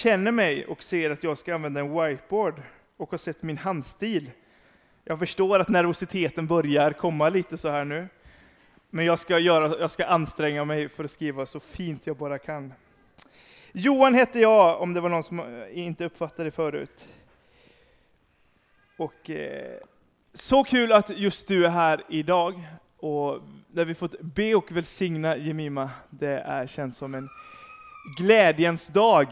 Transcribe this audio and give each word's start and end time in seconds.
känner 0.00 0.32
mig 0.32 0.66
och 0.66 0.82
ser 0.82 1.10
att 1.10 1.24
jag 1.24 1.38
ska 1.38 1.54
använda 1.54 1.80
en 1.80 1.92
whiteboard 1.92 2.62
och 2.96 3.10
har 3.10 3.18
sett 3.18 3.42
min 3.42 3.58
handstil. 3.58 4.30
Jag 5.04 5.18
förstår 5.18 5.58
att 5.58 5.68
nervositeten 5.68 6.46
börjar 6.46 6.92
komma 6.92 7.28
lite 7.28 7.58
så 7.58 7.68
här 7.68 7.84
nu. 7.84 8.08
Men 8.90 9.04
jag 9.04 9.18
ska, 9.18 9.38
göra, 9.38 9.78
jag 9.78 9.90
ska 9.90 10.06
anstränga 10.06 10.64
mig 10.64 10.88
för 10.88 11.04
att 11.04 11.10
skriva 11.10 11.46
så 11.46 11.60
fint 11.60 12.06
jag 12.06 12.16
bara 12.16 12.38
kan. 12.38 12.72
Johan 13.72 14.14
hette 14.14 14.40
jag, 14.40 14.80
om 14.80 14.94
det 14.94 15.00
var 15.00 15.08
någon 15.08 15.22
som 15.22 15.64
inte 15.72 16.04
uppfattade 16.04 16.44
det 16.44 16.50
förut. 16.50 17.08
Och 18.96 19.30
eh, 19.30 19.78
så 20.34 20.64
kul 20.64 20.92
att 20.92 21.10
just 21.18 21.48
du 21.48 21.66
är 21.66 21.70
här 21.70 22.02
idag, 22.08 22.62
och 22.96 23.40
där 23.66 23.84
vi 23.84 23.94
fått 23.94 24.20
be 24.20 24.54
och 24.54 24.72
välsigna 24.72 25.36
Jemima. 25.36 25.90
Det 26.10 26.38
är, 26.38 26.66
känns 26.66 26.96
som 26.96 27.14
en 27.14 27.28
glädjens 28.18 28.86
dag. 28.86 29.26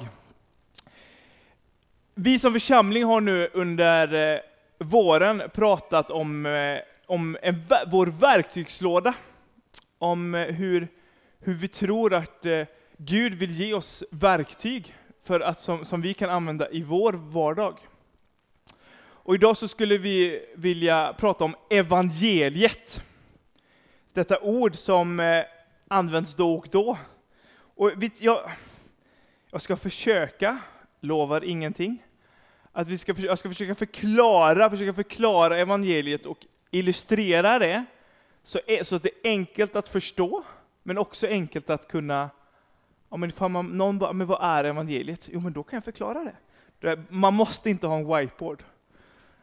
Vi 2.20 2.38
som 2.38 2.52
församling 2.52 3.04
har 3.04 3.20
nu 3.20 3.48
under 3.52 4.34
eh, 4.34 4.40
våren 4.78 5.42
pratat 5.54 6.10
om, 6.10 6.46
eh, 6.46 6.78
om 7.06 7.36
en, 7.42 7.62
vår 7.86 8.06
verktygslåda, 8.06 9.14
om 9.98 10.34
eh, 10.34 10.54
hur, 10.54 10.88
hur 11.40 11.54
vi 11.54 11.68
tror 11.68 12.14
att 12.14 12.46
eh, 12.46 12.66
Gud 12.96 13.34
vill 13.34 13.50
ge 13.50 13.74
oss 13.74 14.04
verktyg 14.10 14.94
för 15.24 15.40
att, 15.40 15.58
som, 15.58 15.84
som 15.84 16.00
vi 16.00 16.14
kan 16.14 16.30
använda 16.30 16.70
i 16.70 16.82
vår 16.82 17.12
vardag. 17.12 17.78
Och 19.00 19.34
idag 19.34 19.56
så 19.56 19.68
skulle 19.68 19.98
vi 19.98 20.46
vilja 20.54 21.14
prata 21.18 21.44
om 21.44 21.54
evangeliet. 21.70 23.02
Detta 24.12 24.40
ord 24.40 24.76
som 24.76 25.20
eh, 25.20 25.44
används 25.88 26.36
då 26.36 26.54
och 26.54 26.68
då. 26.70 26.98
Och 27.54 27.92
jag, 28.18 28.40
jag 29.50 29.62
ska 29.62 29.76
försöka, 29.76 30.58
lovar 31.00 31.44
ingenting, 31.44 32.02
att 32.72 32.88
vi 32.88 32.98
ska, 32.98 33.14
jag 33.18 33.38
ska 33.38 33.48
försöka 33.48 33.74
förklara, 33.74 34.70
försöka 34.70 34.92
förklara 34.92 35.58
evangeliet 35.58 36.26
och 36.26 36.38
illustrera 36.70 37.58
det 37.58 37.84
så, 38.42 38.60
e-, 38.66 38.84
så 38.84 38.96
att 38.96 39.02
det 39.02 39.08
är 39.08 39.30
enkelt 39.30 39.76
att 39.76 39.88
förstå, 39.88 40.44
men 40.82 40.98
också 40.98 41.26
enkelt 41.26 41.70
att 41.70 41.88
kunna 41.88 42.30
Ja, 43.10 43.16
men 43.16 43.32
man, 43.52 43.66
någon 43.66 43.98
bara, 43.98 44.12
men 44.12 44.26
vad 44.26 44.38
är 44.42 44.64
evangeliet? 44.64 45.28
Jo, 45.32 45.40
men 45.40 45.52
då 45.52 45.62
kan 45.62 45.76
jag 45.76 45.84
förklara 45.84 46.32
det. 46.80 47.04
Man 47.08 47.34
måste 47.34 47.70
inte 47.70 47.86
ha 47.86 47.96
en 47.96 48.16
whiteboard. 48.16 48.62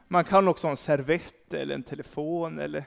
Man 0.08 0.24
kan 0.24 0.48
också 0.48 0.68
ha 0.68 0.72
en 0.72 0.78
servett 0.78 1.54
eller 1.54 1.76
en 1.76 1.84
telefon 1.84 2.60
eller 2.60 2.86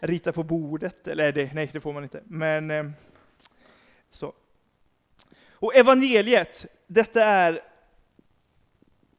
rita 0.00 0.32
på 0.32 0.42
bordet. 0.42 1.06
Eller 1.08 1.32
det, 1.32 1.54
nej, 1.54 1.70
det 1.72 1.80
får 1.80 1.92
man 1.92 2.02
inte. 2.02 2.22
Men 2.24 2.70
eh, 2.70 2.90
så. 4.10 4.32
Och 5.52 5.74
evangeliet, 5.74 6.66
detta 6.86 7.24
är 7.24 7.60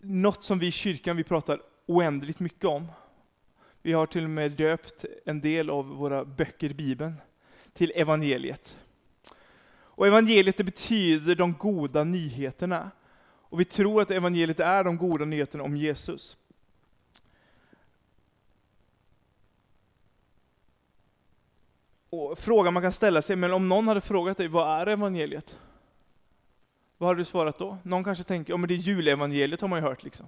något 0.03 0.43
som 0.43 0.59
vi 0.59 0.67
i 0.67 0.71
kyrkan 0.71 1.17
vi 1.17 1.23
pratar 1.23 1.61
oändligt 1.85 2.39
mycket 2.39 2.65
om. 2.65 2.87
Vi 3.81 3.93
har 3.93 4.05
till 4.05 4.23
och 4.23 4.29
med 4.29 4.51
döpt 4.51 5.05
en 5.25 5.41
del 5.41 5.69
av 5.69 5.87
våra 5.87 6.25
böcker 6.25 6.69
i 6.69 6.73
Bibeln 6.73 7.13
till 7.73 7.91
evangeliet. 7.95 8.77
Och 9.73 10.07
evangeliet 10.07 10.57
det 10.57 10.63
betyder 10.63 11.35
de 11.35 11.53
goda 11.53 12.03
nyheterna. 12.03 12.91
Och 13.23 13.59
vi 13.59 13.65
tror 13.65 14.01
att 14.01 14.11
evangeliet 14.11 14.59
är 14.59 14.83
de 14.83 14.97
goda 14.97 15.25
nyheterna 15.25 15.63
om 15.63 15.77
Jesus. 15.77 16.37
Och 22.09 22.39
frågan 22.39 22.73
man 22.73 22.83
kan 22.83 22.91
ställa 22.91 23.21
sig, 23.21 23.35
men 23.35 23.53
om 23.53 23.69
någon 23.69 23.87
hade 23.87 24.01
frågat 24.01 24.37
dig, 24.37 24.47
vad 24.47 24.81
är 24.81 24.87
evangeliet? 24.87 25.55
Vad 27.01 27.09
hade 27.09 27.21
du 27.21 27.25
svarat 27.25 27.57
då? 27.57 27.77
Någon 27.83 28.03
kanske 28.03 28.23
tänker, 28.23 28.53
ja 28.53 28.57
men 28.57 28.67
det 28.67 28.73
är 28.73 28.77
julevangeliet 28.77 29.61
har 29.61 29.67
man 29.67 29.79
ju 29.79 29.83
hört 29.83 30.03
liksom. 30.03 30.27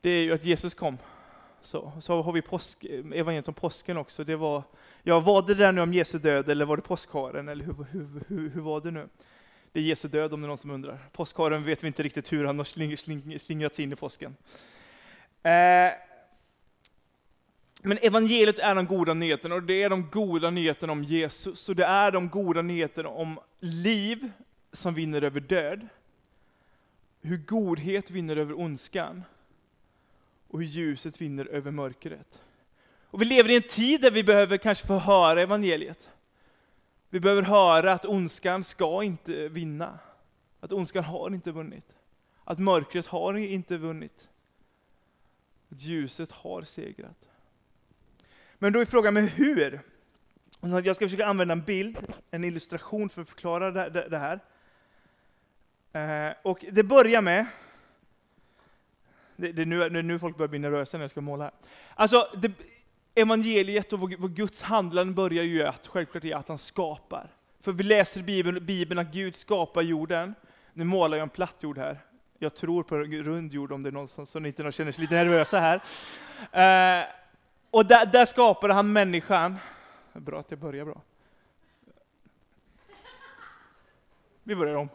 Det 0.00 0.10
är 0.10 0.22
ju 0.22 0.32
att 0.32 0.44
Jesus 0.44 0.74
kom. 0.74 0.98
Så, 1.62 1.92
så 2.00 2.22
har 2.22 2.32
vi 2.32 2.42
påsk, 2.42 2.84
evangeliet 2.84 3.48
om 3.48 3.54
påsken 3.54 3.96
också. 3.96 4.24
Det 4.24 4.36
var, 4.36 4.62
ja, 5.02 5.20
var 5.20 5.42
det 5.42 5.54
där 5.54 5.72
nu 5.72 5.80
om 5.80 5.94
Jesu 5.94 6.18
död 6.18 6.50
eller 6.50 6.64
var 6.64 6.76
det 6.76 6.82
påskharen? 6.82 7.48
Eller 7.48 7.64
hur, 7.64 7.86
hur, 7.90 8.24
hur, 8.28 8.50
hur 8.50 8.60
var 8.60 8.80
det 8.80 8.90
nu? 8.90 9.08
Det 9.72 9.80
är 9.80 9.84
Jesu 9.84 10.08
död 10.08 10.32
om 10.32 10.40
det 10.40 10.46
är 10.46 10.48
någon 10.48 10.58
som 10.58 10.70
undrar. 10.70 10.98
Påskharen 11.12 11.64
vet 11.64 11.82
vi 11.82 11.86
inte 11.86 12.02
riktigt 12.02 12.32
hur 12.32 12.44
han 12.44 12.58
har 12.58 12.64
sling, 12.64 12.96
sling, 12.96 13.38
slingrats 13.38 13.80
in 13.80 13.92
i 13.92 13.96
påsken. 13.96 14.36
Eh, 15.42 15.90
men 17.82 17.98
evangeliet 18.02 18.58
är 18.58 18.74
de 18.74 18.86
goda 18.86 19.14
nyheterna, 19.14 19.54
och 19.54 19.62
det 19.62 19.82
är 19.82 19.90
de 19.90 20.10
goda 20.10 20.50
nyheterna 20.50 20.92
om 20.92 21.04
Jesus, 21.04 21.68
och 21.68 21.76
det 21.76 21.84
är 21.84 22.12
de 22.12 22.28
goda 22.28 22.62
nyheterna 22.62 23.08
om 23.08 23.38
liv 23.60 24.30
som 24.72 24.94
vinner 24.94 25.22
över 25.22 25.40
död, 25.40 25.88
hur 27.20 27.36
godhet 27.36 28.10
vinner 28.10 28.36
över 28.36 28.58
ondskan, 28.58 29.22
och 30.48 30.58
hur 30.58 30.66
ljuset 30.66 31.20
vinner 31.20 31.46
över 31.46 31.70
mörkret. 31.70 32.42
Och 33.04 33.20
vi 33.20 33.24
lever 33.24 33.50
i 33.50 33.56
en 33.56 33.62
tid 33.62 34.00
där 34.00 34.10
vi 34.10 34.24
behöver 34.24 34.56
kanske 34.56 34.86
få 34.86 34.98
höra 34.98 35.42
evangeliet. 35.42 36.10
Vi 37.08 37.20
behöver 37.20 37.42
höra 37.42 37.92
att 37.92 38.04
ondskan 38.04 38.64
ska 38.64 39.02
inte 39.02 39.48
vinna. 39.48 39.98
Att 40.60 40.72
ondskan 40.72 41.04
har 41.04 41.30
inte 41.30 41.52
vunnit. 41.52 41.92
Att 42.44 42.58
mörkret 42.58 43.06
har 43.06 43.34
inte 43.34 43.76
vunnit. 43.76 44.28
Att 45.68 45.80
ljuset 45.80 46.32
har 46.32 46.62
segrat. 46.62 47.28
Men 48.58 48.72
då 48.72 48.80
är 48.80 48.84
frågan, 48.84 49.14
men 49.14 49.28
hur? 49.28 49.80
Jag 50.60 50.96
ska 50.96 51.04
försöka 51.04 51.26
använda 51.26 51.52
en 51.52 51.62
bild, 51.62 51.98
en 52.30 52.44
illustration 52.44 53.08
för 53.08 53.22
att 53.22 53.28
förklara 53.28 53.90
det 53.90 54.18
här. 54.18 54.40
Eh, 55.92 56.32
och 56.42 56.64
det 56.72 56.82
börjar 56.82 57.22
med, 57.22 57.46
det, 59.36 59.62
är 59.62 59.66
nu, 59.66 59.88
det 59.88 59.98
är 59.98 60.02
nu 60.02 60.18
folk 60.18 60.36
börjar 60.36 60.48
bli 60.48 60.58
nervösa 60.58 60.96
när 60.96 61.04
jag 61.04 61.10
ska 61.10 61.20
måla 61.20 61.44
här. 61.44 61.52
Alltså, 61.94 62.28
det, 62.36 62.52
evangeliet 63.14 63.92
och 63.92 64.00
vad 64.00 64.36
Guds 64.36 64.62
handlande 64.62 65.14
börjar 65.14 65.44
ju 65.44 65.66
att, 65.66 65.86
självklart 65.86 66.24
i 66.24 66.32
att 66.32 66.48
han 66.48 66.58
skapar. 66.58 67.30
För 67.60 67.72
vi 67.72 67.82
läser 67.82 68.20
i 68.20 68.22
Bibeln, 68.22 68.66
Bibeln 68.66 68.98
att 68.98 69.12
Gud 69.12 69.36
skapar 69.36 69.82
jorden. 69.82 70.34
Nu 70.72 70.84
målar 70.84 71.16
jag 71.16 71.22
en 71.22 71.28
platt 71.28 71.56
jord 71.60 71.78
här. 71.78 71.98
Jag 72.38 72.54
tror 72.54 72.82
på 72.82 72.96
en 72.96 73.22
rund 73.24 73.52
jord 73.52 73.72
om 73.72 73.82
det 73.82 73.88
är 73.88 73.92
någon 73.92 74.08
som, 74.08 74.26
som 74.26 74.46
inte 74.46 74.72
känner 74.72 74.92
sig 74.92 75.02
lite 75.02 75.14
nervösa 75.14 75.60
här. 75.60 75.76
Eh, 76.52 77.06
och 77.70 77.86
där, 77.86 78.06
där 78.06 78.26
skapade 78.26 78.74
han 78.74 78.92
människan. 78.92 79.56
Bra 80.12 80.40
att 80.40 80.50
jag 80.50 80.58
börjar 80.58 80.84
bra. 80.84 81.02
Vi 84.42 84.56
börjar 84.56 84.74
om. 84.74 84.88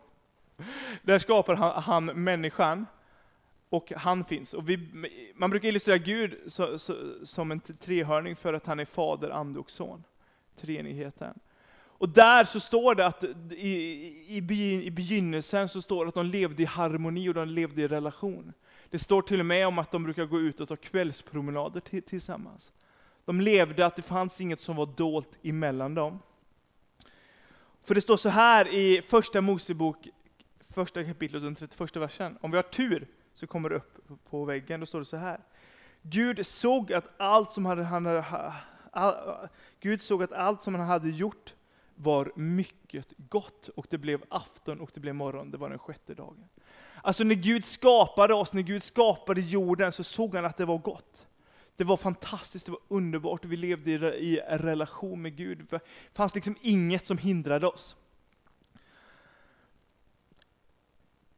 Där 1.02 1.20
skapar 1.20 1.56
han, 1.56 1.84
han 1.84 2.06
människan, 2.06 2.86
och 3.70 3.92
han 3.96 4.24
finns. 4.24 4.54
Och 4.54 4.70
vi, 4.70 4.80
man 5.36 5.50
brukar 5.50 5.68
illustrera 5.70 5.98
Gud 5.98 6.38
så, 6.48 6.80
så, 6.80 6.96
som 7.24 7.52
en 7.52 7.60
trehörning 7.60 8.36
för 8.36 8.54
att 8.54 8.66
han 8.66 8.80
är 8.80 8.86
fader, 8.86 9.30
ande 9.30 9.60
och 9.60 9.72
son. 9.72 10.04
Treenigheten. 10.62 11.40
Och 11.98 12.10
där 12.10 12.46
så 12.46 12.60
står 12.60 12.96
det 12.96 13.06
att 13.06 13.24
i, 13.52 13.68
i, 14.28 14.84
i 14.84 14.92
begynnelsen 14.92 15.70
så 15.70 15.82
står 15.82 16.06
det 16.06 16.10
att 16.10 16.16
de 16.16 16.26
levde 16.26 16.64
i 16.64 16.66
harmoni 16.66 17.30
och 17.30 17.34
de 17.34 17.48
levde 17.48 17.82
i 17.82 17.88
relation. 17.88 18.54
Det 18.90 19.00
står 19.00 19.22
till 19.22 19.40
och 19.40 19.46
med 19.46 19.68
om 19.68 19.80
att 19.80 19.92
de 19.92 20.04
brukar 20.04 20.26
gå 20.26 20.40
ut 20.40 20.60
och 20.60 20.68
ta 20.68 20.76
kvällspromenader 20.76 22.02
tillsammans. 22.02 22.72
De 23.26 23.42
levde 23.42 23.86
att 23.86 23.96
det 23.96 24.02
fanns 24.02 24.42
inget 24.42 24.62
som 24.62 24.76
var 24.76 24.86
dolt 24.86 25.30
emellan 25.44 25.96
dem. 25.96 26.20
För 27.84 27.96
det 27.96 28.02
står 28.02 28.18
så 28.18 28.30
här 28.30 28.68
i 28.74 29.02
första 29.02 29.42
Mosebok, 29.42 30.08
första 30.76 31.04
kapitlet, 31.04 31.44
den 31.44 31.56
31 31.56 31.96
versen. 31.96 32.38
Om 32.42 32.52
vi 32.52 32.58
har 32.58 32.64
tur 32.64 33.08
så 33.34 33.48
kommer 33.48 33.70
det 33.70 33.76
upp 33.76 33.98
på 34.30 34.46
väggen, 34.46 34.80
då 34.80 34.86
står 34.86 35.00
det 35.00 35.06
så 35.06 35.18
här. 35.18 35.40
Gud 36.02 36.46
såg 36.46 36.94
att 36.94 37.06
allt 37.18 37.52
som 37.52 37.66
han 37.66 37.86
hade, 37.86 38.26
all, 38.92 39.16
Gud 39.80 40.02
såg 40.02 40.24
att 40.24 40.32
allt 40.32 40.62
som 40.62 40.76
han 40.76 40.88
hade 40.88 41.10
gjort 41.10 41.54
var 41.96 42.32
mycket 42.36 43.14
gott, 43.18 43.70
och 43.70 43.88
det 43.90 43.98
blev 43.98 44.24
afton 44.30 44.80
och 44.80 44.92
det 44.94 45.00
blev 45.00 45.16
morgon, 45.16 45.52
det 45.52 45.58
var 45.58 45.70
den 45.70 45.80
sjätte 45.80 46.14
dagen. 46.14 46.46
Alltså 47.02 47.24
när 47.24 47.36
Gud 47.36 47.66
skapade 47.66 48.34
oss, 48.34 48.54
när 48.54 48.62
Gud 48.62 48.84
skapade 48.84 49.42
jorden, 49.42 49.92
så 49.92 50.04
såg 50.04 50.36
han 50.36 50.46
att 50.46 50.58
det 50.58 50.66
var 50.66 50.78
gott. 50.78 51.28
Det 51.76 51.84
var 51.84 51.98
fantastiskt, 51.98 52.66
det 52.66 52.72
var 52.72 52.82
underbart, 52.88 53.46
vi 53.46 53.58
levde 53.58 53.92
i, 53.92 54.34
i 54.34 54.40
relation 54.50 55.22
med 55.22 55.36
Gud. 55.36 55.68
Det 55.70 55.80
fanns 56.14 56.36
liksom 56.36 56.56
inget 56.62 57.06
som 57.06 57.18
hindrade 57.18 57.68
oss. 57.68 57.96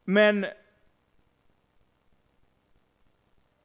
Men, 0.09 0.45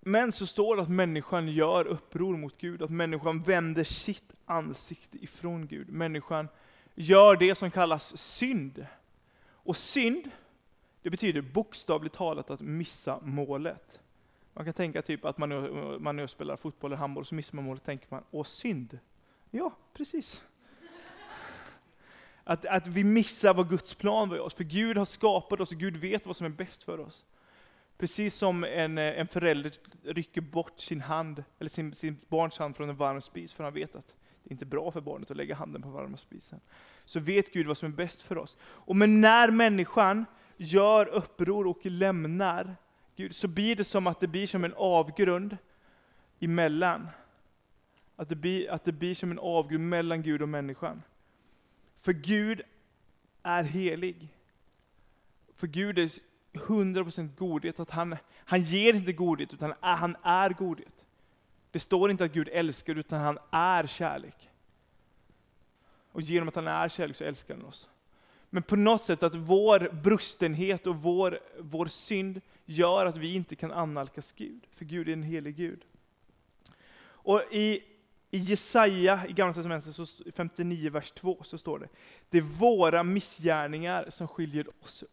men 0.00 0.32
så 0.32 0.46
står 0.46 0.76
det 0.76 0.82
att 0.82 0.88
människan 0.88 1.48
gör 1.48 1.86
uppror 1.86 2.36
mot 2.36 2.58
Gud, 2.58 2.82
att 2.82 2.90
människan 2.90 3.42
vänder 3.42 3.84
sitt 3.84 4.32
ansikte 4.44 5.24
ifrån 5.24 5.66
Gud. 5.66 5.88
Människan 5.88 6.48
gör 6.94 7.36
det 7.36 7.54
som 7.54 7.70
kallas 7.70 8.18
synd. 8.18 8.86
Och 9.44 9.76
synd, 9.76 10.30
det 11.02 11.10
betyder 11.10 11.40
bokstavligt 11.40 12.14
talat 12.14 12.50
att 12.50 12.60
missa 12.60 13.18
målet. 13.22 14.00
Man 14.52 14.64
kan 14.64 14.74
tänka 14.74 15.02
typ 15.02 15.24
att 15.24 15.38
man 15.38 15.48
nu, 15.48 15.98
man 16.00 16.16
nu 16.16 16.28
spelar 16.28 16.56
fotboll 16.56 16.92
eller 16.92 16.98
handboll, 16.98 17.26
så 17.26 17.34
missar 17.34 17.56
man 17.56 17.64
målet, 17.64 17.84
tänker 17.84 18.06
man, 18.10 18.24
åh 18.30 18.44
synd. 18.44 18.98
Ja, 19.50 19.72
precis. 19.92 20.42
Att, 22.44 22.66
att 22.66 22.86
vi 22.86 23.04
missar 23.04 23.54
vad 23.54 23.68
Guds 23.68 23.94
plan 23.94 24.28
var 24.28 24.36
i 24.36 24.40
oss. 24.40 24.54
För 24.54 24.64
Gud 24.64 24.96
har 24.96 25.04
skapat 25.04 25.60
oss 25.60 25.70
och 25.70 25.78
Gud 25.78 25.96
vet 25.96 26.26
vad 26.26 26.36
som 26.36 26.46
är 26.46 26.50
bäst 26.50 26.84
för 26.84 27.00
oss. 27.00 27.24
Precis 27.98 28.34
som 28.34 28.64
en, 28.64 28.98
eh, 28.98 29.18
en 29.20 29.28
förälder 29.28 29.72
rycker 30.04 30.40
bort 30.40 30.80
sin 30.80 31.00
hand, 31.00 31.44
eller 31.58 31.70
sin, 31.70 31.94
sin 31.94 32.18
barns 32.28 32.58
hand 32.58 32.76
från 32.76 32.88
en 32.88 32.96
varm 32.96 33.20
spis, 33.20 33.52
för 33.52 33.64
han 33.64 33.74
vet 33.74 33.94
att 33.94 34.06
det 34.42 34.48
är 34.48 34.52
inte 34.52 34.64
bra 34.64 34.90
för 34.90 35.00
barnet 35.00 35.30
att 35.30 35.36
lägga 35.36 35.54
handen 35.54 35.82
på 35.82 35.88
varma 35.88 36.16
spisen. 36.16 36.60
Så 37.04 37.20
vet 37.20 37.52
Gud 37.52 37.66
vad 37.66 37.78
som 37.78 37.92
är 37.92 37.96
bäst 37.96 38.22
för 38.22 38.38
oss. 38.38 38.56
Och 38.62 38.96
men 38.96 39.20
när 39.20 39.50
människan 39.50 40.26
gör 40.56 41.06
uppror 41.06 41.66
och 41.66 41.86
lämnar 41.86 42.76
Gud, 43.16 43.36
så 43.36 43.48
blir 43.48 43.76
det 43.76 43.84
som 43.84 44.06
att 44.06 44.20
det 44.20 44.26
blir 44.26 44.46
som 44.46 44.64
en 44.64 44.74
avgrund 44.76 45.56
emellan. 46.40 47.08
Att 48.16 48.28
det 48.28 48.36
blir, 48.36 48.70
att 48.70 48.84
det 48.84 48.92
blir 48.92 49.14
som 49.14 49.30
en 49.30 49.38
avgrund 49.38 49.88
mellan 49.88 50.22
Gud 50.22 50.42
och 50.42 50.48
människan. 50.48 51.02
För 52.02 52.12
Gud 52.12 52.62
är 53.42 53.64
helig. 53.64 54.28
För 55.56 55.66
Gud 55.66 55.98
är 55.98 56.10
100% 56.52 57.36
godhet, 57.36 57.80
att 57.80 57.90
han, 57.90 58.16
han 58.34 58.62
ger 58.62 58.94
inte 58.94 59.12
godhet, 59.12 59.52
utan 59.52 59.74
han 59.80 60.16
är 60.22 60.50
godhet. 60.50 61.06
Det 61.70 61.80
står 61.80 62.10
inte 62.10 62.24
att 62.24 62.32
Gud 62.32 62.48
älskar, 62.52 62.94
utan 62.94 63.20
han 63.20 63.38
är 63.50 63.86
kärlek. 63.86 64.50
Och 66.12 66.22
genom 66.22 66.48
att 66.48 66.54
han 66.54 66.68
är 66.68 66.88
kärlek 66.88 67.16
så 67.16 67.24
älskar 67.24 67.54
han 67.54 67.64
oss. 67.64 67.88
Men 68.50 68.62
på 68.62 68.76
något 68.76 69.04
sätt 69.04 69.22
att 69.22 69.34
vår 69.34 69.90
brustenhet 70.02 70.86
och 70.86 70.96
vår, 70.96 71.38
vår 71.58 71.86
synd 71.86 72.40
gör 72.64 73.06
att 73.06 73.16
vi 73.16 73.34
inte 73.34 73.56
kan 73.56 73.72
annalkas 73.72 74.32
Gud, 74.32 74.66
för 74.74 74.84
Gud 74.84 75.08
är 75.08 75.12
en 75.12 75.22
helig 75.22 75.56
Gud. 75.56 75.84
Och 77.02 77.42
i, 77.50 77.82
i 78.34 78.38
Jesaja 78.38 79.26
i 79.28 79.32
Gamla 79.32 79.54
Testamentet, 79.54 79.96
59 80.34 80.90
vers 80.90 81.10
2, 81.10 81.42
så 81.42 81.58
står 81.58 81.78
det, 81.78 81.88
det 82.30 82.38
är 82.38 82.42
våra 82.42 83.02
missgärningar 83.02 84.06
som 84.10 84.28
skiljer 84.28 84.66
oss 84.84 85.04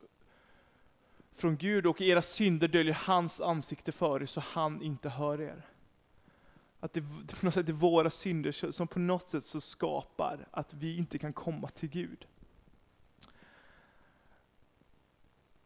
från 1.35 1.57
Gud 1.57 1.85
och 1.85 2.01
era 2.01 2.21
synder 2.21 2.67
döljer 2.67 2.93
hans 2.93 3.41
ansikte 3.41 3.91
för 3.91 4.21
er 4.21 4.25
så 4.25 4.39
han 4.39 4.81
inte 4.81 5.09
hör 5.09 5.41
er. 5.41 5.65
Att 6.79 6.93
det, 6.93 7.01
på 7.01 7.45
något 7.45 7.53
sätt 7.53 7.69
är 7.69 7.73
våra 7.73 8.09
synder 8.09 8.71
som 8.71 8.87
på 8.87 8.99
något 8.99 9.29
sätt 9.29 9.45
så 9.45 9.61
skapar 9.61 10.47
att 10.51 10.73
vi 10.73 10.97
inte 10.97 11.17
kan 11.17 11.33
komma 11.33 11.67
till 11.67 11.89
Gud. 11.89 12.25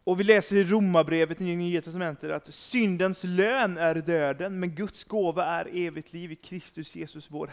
Och 0.04 0.20
vi 0.20 0.24
läser 0.24 0.56
i 0.56 0.64
Romarbrevet 0.64 1.40
i 1.40 1.56
Nya 1.56 1.82
Testamentet 1.82 2.30
att 2.30 2.54
syndens 2.54 3.24
lön 3.24 3.78
är 3.78 3.94
döden, 3.94 4.60
men 4.60 4.74
Guds 4.74 5.04
gåva 5.04 5.44
är 5.44 5.68
evigt 5.72 6.12
liv 6.12 6.32
i 6.32 6.36
Kristus 6.36 6.94
Jesus, 6.94 7.30
vår 7.30 7.46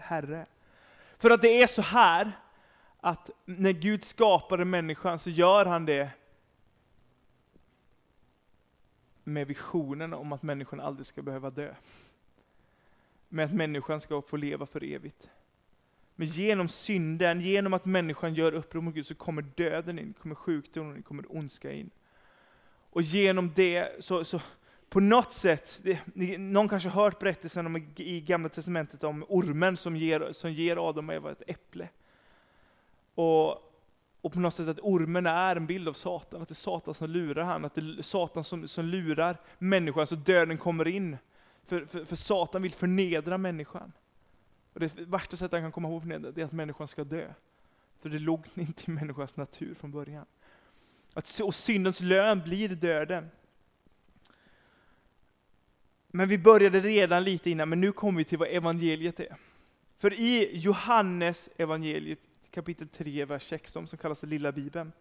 Herre. 0.00 0.46
För 1.18 1.30
att 1.30 1.42
det 1.42 1.62
är 1.62 1.66
så 1.66 1.82
här, 1.82 2.32
att 3.00 3.30
när 3.44 3.72
Gud 3.72 4.04
skapade 4.04 4.64
människan 4.64 5.18
så 5.18 5.30
gör 5.30 5.66
han 5.66 5.86
det 5.86 6.10
med 9.24 9.46
visionen 9.46 10.14
om 10.14 10.32
att 10.32 10.42
människan 10.42 10.80
aldrig 10.80 11.06
ska 11.06 11.22
behöva 11.22 11.50
dö. 11.50 11.74
Med 13.28 13.44
att 13.44 13.54
människan 13.54 14.00
ska 14.00 14.22
få 14.22 14.36
leva 14.36 14.66
för 14.66 14.84
evigt. 14.84 15.28
Men 16.16 16.26
genom 16.26 16.68
synden, 16.68 17.40
genom 17.40 17.74
att 17.74 17.84
människan 17.84 18.34
gör 18.34 18.54
uppror 18.54 18.80
mot 18.80 18.94
Gud, 18.94 19.06
så 19.06 19.14
kommer 19.14 19.42
döden 19.42 19.98
in, 19.98 20.14
kommer 20.22 20.34
sjukdomen 20.34 20.96
in, 20.96 21.02
kommer 21.02 21.36
ondska 21.36 21.72
in. 21.72 21.90
Och 22.90 23.02
genom 23.02 23.52
det, 23.54 24.04
så, 24.04 24.24
så 24.24 24.40
på 24.88 25.00
något 25.00 25.32
sätt, 25.32 25.80
det, 25.82 26.38
någon 26.38 26.68
kanske 26.68 26.88
har 26.88 27.02
hört 27.02 27.18
berättelsen 27.18 27.66
om, 27.66 27.76
i 27.96 28.20
Gamla 28.20 28.48
Testamentet 28.48 29.04
om 29.04 29.24
ormen 29.28 29.76
som 29.76 29.96
ger, 29.96 30.32
som 30.32 30.52
ger 30.52 30.88
Adam 30.88 31.08
och 31.08 31.14
Eva 31.14 31.32
ett 31.32 31.42
äpple. 31.46 31.88
Och, 33.14 33.50
och 34.20 34.32
på 34.32 34.40
något 34.40 34.54
sätt 34.54 34.68
att 34.68 34.80
ormen 34.82 35.26
är 35.26 35.56
en 35.56 35.66
bild 35.66 35.88
av 35.88 35.92
Satan, 35.92 36.42
att 36.42 36.48
det 36.48 36.52
är 36.52 36.54
Satan 36.54 36.94
som 36.94 37.10
lurar 37.10 37.44
han, 37.44 37.64
att 37.64 37.74
det 37.74 37.80
är 37.80 38.02
Satan 38.02 38.44
som, 38.44 38.68
som 38.68 38.84
lurar 38.84 39.40
människan, 39.58 40.06
så 40.06 40.14
döden 40.14 40.58
kommer 40.58 40.88
in. 40.88 41.16
För, 41.66 41.84
för, 41.84 42.04
för 42.04 42.16
Satan 42.16 42.62
vill 42.62 42.72
förnedra 42.72 43.38
människan. 43.38 43.92
Och 44.76 44.80
det 44.80 44.98
värsta 44.98 45.36
sättet 45.36 45.52
han 45.52 45.62
kan 45.62 45.72
komma 45.72 45.88
ihåg 45.88 46.02
från 46.02 46.22
det 46.22 46.40
är 46.40 46.44
att 46.44 46.52
människan 46.52 46.88
ska 46.88 47.04
dö. 47.04 47.32
För 48.00 48.08
det 48.08 48.18
låg 48.18 48.46
inte 48.54 48.82
i 48.86 48.90
människans 48.90 49.36
natur 49.36 49.74
från 49.74 49.90
början. 49.90 50.26
Att, 51.14 51.40
och 51.40 51.54
syndens 51.54 52.00
lön 52.00 52.42
blir 52.42 52.68
döden. 52.68 53.30
Men 56.08 56.28
vi 56.28 56.38
började 56.38 56.80
redan 56.80 57.24
lite 57.24 57.50
innan, 57.50 57.68
men 57.68 57.80
nu 57.80 57.92
kommer 57.92 58.18
vi 58.18 58.24
till 58.24 58.38
vad 58.38 58.48
evangeliet 58.48 59.20
är. 59.20 59.36
För 59.96 60.12
i 60.12 60.58
Johannes 60.58 61.48
evangeliet 61.56 62.18
kapitel 62.50 62.88
3, 62.88 63.24
vers 63.24 63.48
16, 63.48 63.88
som 63.88 63.98
kallas 63.98 64.20
den 64.20 64.30
lilla 64.30 64.52
bibeln, 64.52 64.92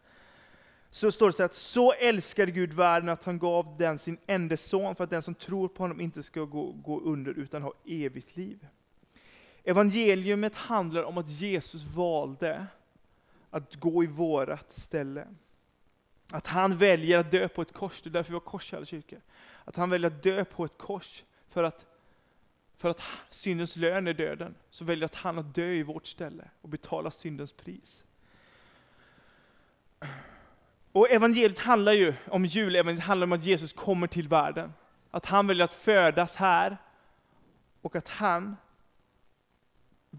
så 0.89 1.12
står 1.12 1.27
det 1.27 1.33
så 1.33 1.44
att 1.44 1.56
så 1.56 1.94
älskade 1.94 2.51
Gud 2.51 2.74
världen 2.74 3.10
att 3.10 3.24
han 3.24 3.39
gav 3.39 3.77
den 3.77 4.00
sin 4.00 4.18
enda 4.27 4.57
son 4.57 4.95
för 4.95 5.04
att 5.04 5.10
den 5.10 5.22
som 5.22 5.36
tror 5.36 5.68
på 5.68 5.83
honom 5.83 6.01
inte 6.01 6.24
ska 6.24 6.42
gå, 6.42 6.72
gå 6.72 7.01
under 7.01 7.31
utan 7.31 7.62
ha 7.62 7.74
evigt 7.86 8.36
liv. 8.36 8.68
Evangeliumet 9.66 10.56
handlar 10.56 11.04
om 11.04 11.18
att 11.18 11.30
Jesus 11.30 11.84
valde 11.84 12.68
att 13.50 13.76
gå 13.76 14.04
i 14.04 14.08
vårat 14.08 14.74
ställe. 14.76 15.28
Att 16.32 16.48
han 16.48 16.78
väljer 16.78 17.20
att 17.20 17.32
dö 17.32 17.48
på 17.48 17.62
ett 17.62 17.74
kors, 17.74 18.02
det 18.02 18.10
är 18.10 18.12
därför 18.12 18.30
vi 18.30 18.36
har 18.36 18.40
kors 18.40 18.74
i 18.74 18.76
alla 18.76 18.86
kyrkor. 18.86 19.22
Att 19.66 19.76
han 19.76 19.90
väljer 19.90 20.12
att 20.12 20.24
dö 20.24 20.46
på 20.46 20.66
ett 20.66 20.78
kors 20.78 21.24
för 21.50 21.64
att, 21.64 21.86
för 22.78 22.90
att 22.90 23.02
syndens 23.30 23.76
lön 23.76 24.08
är 24.08 24.14
döden. 24.14 24.56
Så 24.70 24.86
väljer 24.86 25.06
att 25.06 25.16
han 25.16 25.40
att 25.40 25.56
dö 25.56 25.68
i 25.68 25.84
vårt 25.84 26.08
ställe 26.08 26.50
och 26.62 26.70
betala 26.70 27.12
syndens 27.12 27.54
pris. 27.54 28.04
Och 30.92 31.12
evangeliet 31.12 31.60
handlar 31.60 31.94
ju 31.94 32.14
om 32.28 32.46
julevangeliet, 32.46 33.06
handlar 33.06 33.28
om 33.28 33.34
att 33.34 33.44
Jesus 33.44 33.74
kommer 33.74 34.08
till 34.08 34.28
världen. 34.28 34.74
Att 35.12 35.26
han 35.26 35.48
väljer 35.48 35.66
att 35.66 35.74
födas 35.74 36.36
här 36.36 36.78
och 37.82 37.96
att 37.96 38.08
han 38.08 38.56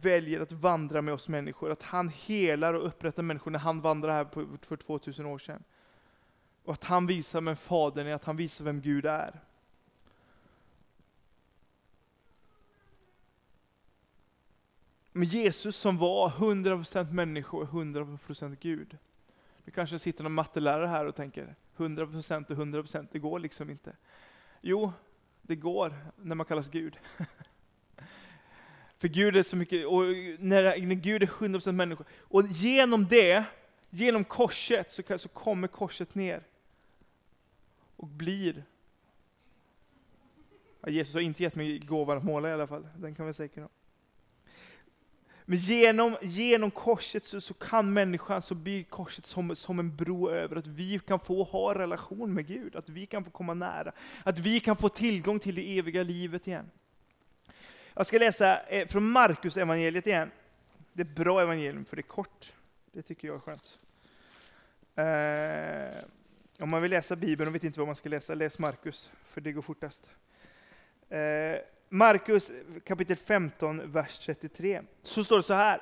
väljer 0.02 0.40
att 0.40 0.52
vandra 0.52 1.02
med 1.02 1.14
oss 1.14 1.28
människor. 1.28 1.70
Att 1.70 1.82
han 1.82 2.08
helar 2.08 2.74
och 2.74 2.86
upprättar 2.86 3.22
människor 3.22 3.50
när 3.50 3.58
han 3.58 3.80
vandrar 3.80 4.12
här 4.12 4.24
för 4.66 4.76
2000 4.76 5.26
år 5.26 5.38
sedan. 5.38 5.64
Och 6.64 6.72
att 6.72 6.84
han 6.84 7.06
visar 7.06 7.40
vem 7.40 7.56
Fadern 7.56 8.06
är, 8.06 8.14
att 8.14 8.24
han 8.24 8.36
visar 8.36 8.64
vem 8.64 8.80
Gud 8.80 9.06
är. 9.06 9.40
Men 15.12 15.28
Jesus 15.28 15.76
som 15.76 15.98
var 15.98 16.28
100% 16.30 17.12
människa 17.12 17.56
och 17.56 17.68
100% 17.68 18.56
Gud. 18.60 18.98
Nu 19.64 19.72
kanske 19.72 19.98
sitter 19.98 20.22
någon 20.22 20.32
mattelärare 20.32 20.86
här 20.86 21.04
och 21.04 21.14
tänker, 21.14 21.54
100% 21.76 22.50
och 22.50 22.56
100% 22.56 23.08
det 23.12 23.18
går 23.18 23.38
liksom 23.38 23.70
inte. 23.70 23.96
Jo, 24.60 24.92
det 25.42 25.56
går 25.56 25.94
när 26.16 26.34
man 26.34 26.46
kallas 26.46 26.68
Gud. 26.68 26.98
För 28.98 29.08
Gud 29.08 29.36
är 29.36 29.42
så 29.42 29.56
mycket, 29.56 29.86
och 29.86 30.02
när, 30.38 30.80
när 30.80 30.94
Gud 30.94 31.22
är 31.22 31.26
100% 31.26 31.72
människa, 31.72 32.04
och 32.20 32.46
genom 32.46 33.06
det, 33.06 33.44
genom 33.90 34.24
korset, 34.24 34.90
så, 34.90 35.18
så 35.18 35.28
kommer 35.28 35.68
korset 35.68 36.14
ner 36.14 36.42
och 37.96 38.06
blir. 38.06 38.64
Ja, 40.80 40.90
Jesus 40.90 41.14
har 41.14 41.20
inte 41.20 41.42
gett 41.42 41.54
mig 41.54 41.78
gåvan 41.78 42.18
att 42.18 42.24
måla 42.24 42.48
i 42.48 42.52
alla 42.52 42.66
fall, 42.66 42.88
den 42.96 43.14
kan 43.14 43.26
vi 43.26 43.32
säkert 43.32 43.62
ha. 43.62 43.68
Men 45.48 45.58
genom, 45.58 46.16
genom 46.22 46.70
korset 46.70 47.24
så, 47.24 47.40
så 47.40 47.54
kan 47.54 47.92
människan, 47.92 48.42
så 48.42 48.54
blir 48.54 48.84
korset 48.84 49.26
som, 49.26 49.56
som 49.56 49.78
en 49.78 49.96
bro 49.96 50.30
över, 50.30 50.56
att 50.56 50.66
vi 50.66 50.98
kan 50.98 51.20
få 51.20 51.42
ha 51.42 51.74
relation 51.74 52.34
med 52.34 52.46
Gud, 52.46 52.76
att 52.76 52.88
vi 52.88 53.06
kan 53.06 53.24
få 53.24 53.30
komma 53.30 53.54
nära, 53.54 53.92
att 54.22 54.38
vi 54.38 54.60
kan 54.60 54.76
få 54.76 54.88
tillgång 54.88 55.38
till 55.38 55.54
det 55.54 55.78
eviga 55.78 56.02
livet 56.02 56.46
igen. 56.46 56.70
Jag 57.98 58.06
ska 58.06 58.18
läsa 58.18 58.60
eh, 58.60 58.88
från 58.88 59.10
Markus 59.10 59.56
evangeliet 59.56 60.06
igen. 60.06 60.30
Det 60.92 61.02
är 61.02 61.14
bra 61.14 61.42
evangelium, 61.42 61.84
för 61.84 61.96
det 61.96 62.00
är 62.00 62.08
kort. 62.08 62.52
Det 62.92 63.02
tycker 63.02 63.28
jag 63.28 63.36
är 63.36 63.40
skönt. 63.40 63.78
Eh, 64.96 66.04
om 66.60 66.70
man 66.70 66.82
vill 66.82 66.90
läsa 66.90 67.16
Bibeln 67.16 67.48
och 67.48 67.54
vet 67.54 67.64
inte 67.64 67.80
vad 67.80 67.88
man 67.88 67.96
ska 67.96 68.08
läsa, 68.08 68.34
läs 68.34 68.58
Markus, 68.58 69.10
för 69.24 69.40
det 69.40 69.52
går 69.52 69.62
fortast. 69.62 70.10
Eh, 71.08 71.56
Markus 71.88 72.50
kapitel 72.84 73.16
15, 73.16 73.92
vers 73.92 74.18
33. 74.18 74.82
Så 75.02 75.24
står 75.24 75.36
det 75.36 75.42
så 75.42 75.54
här. 75.54 75.80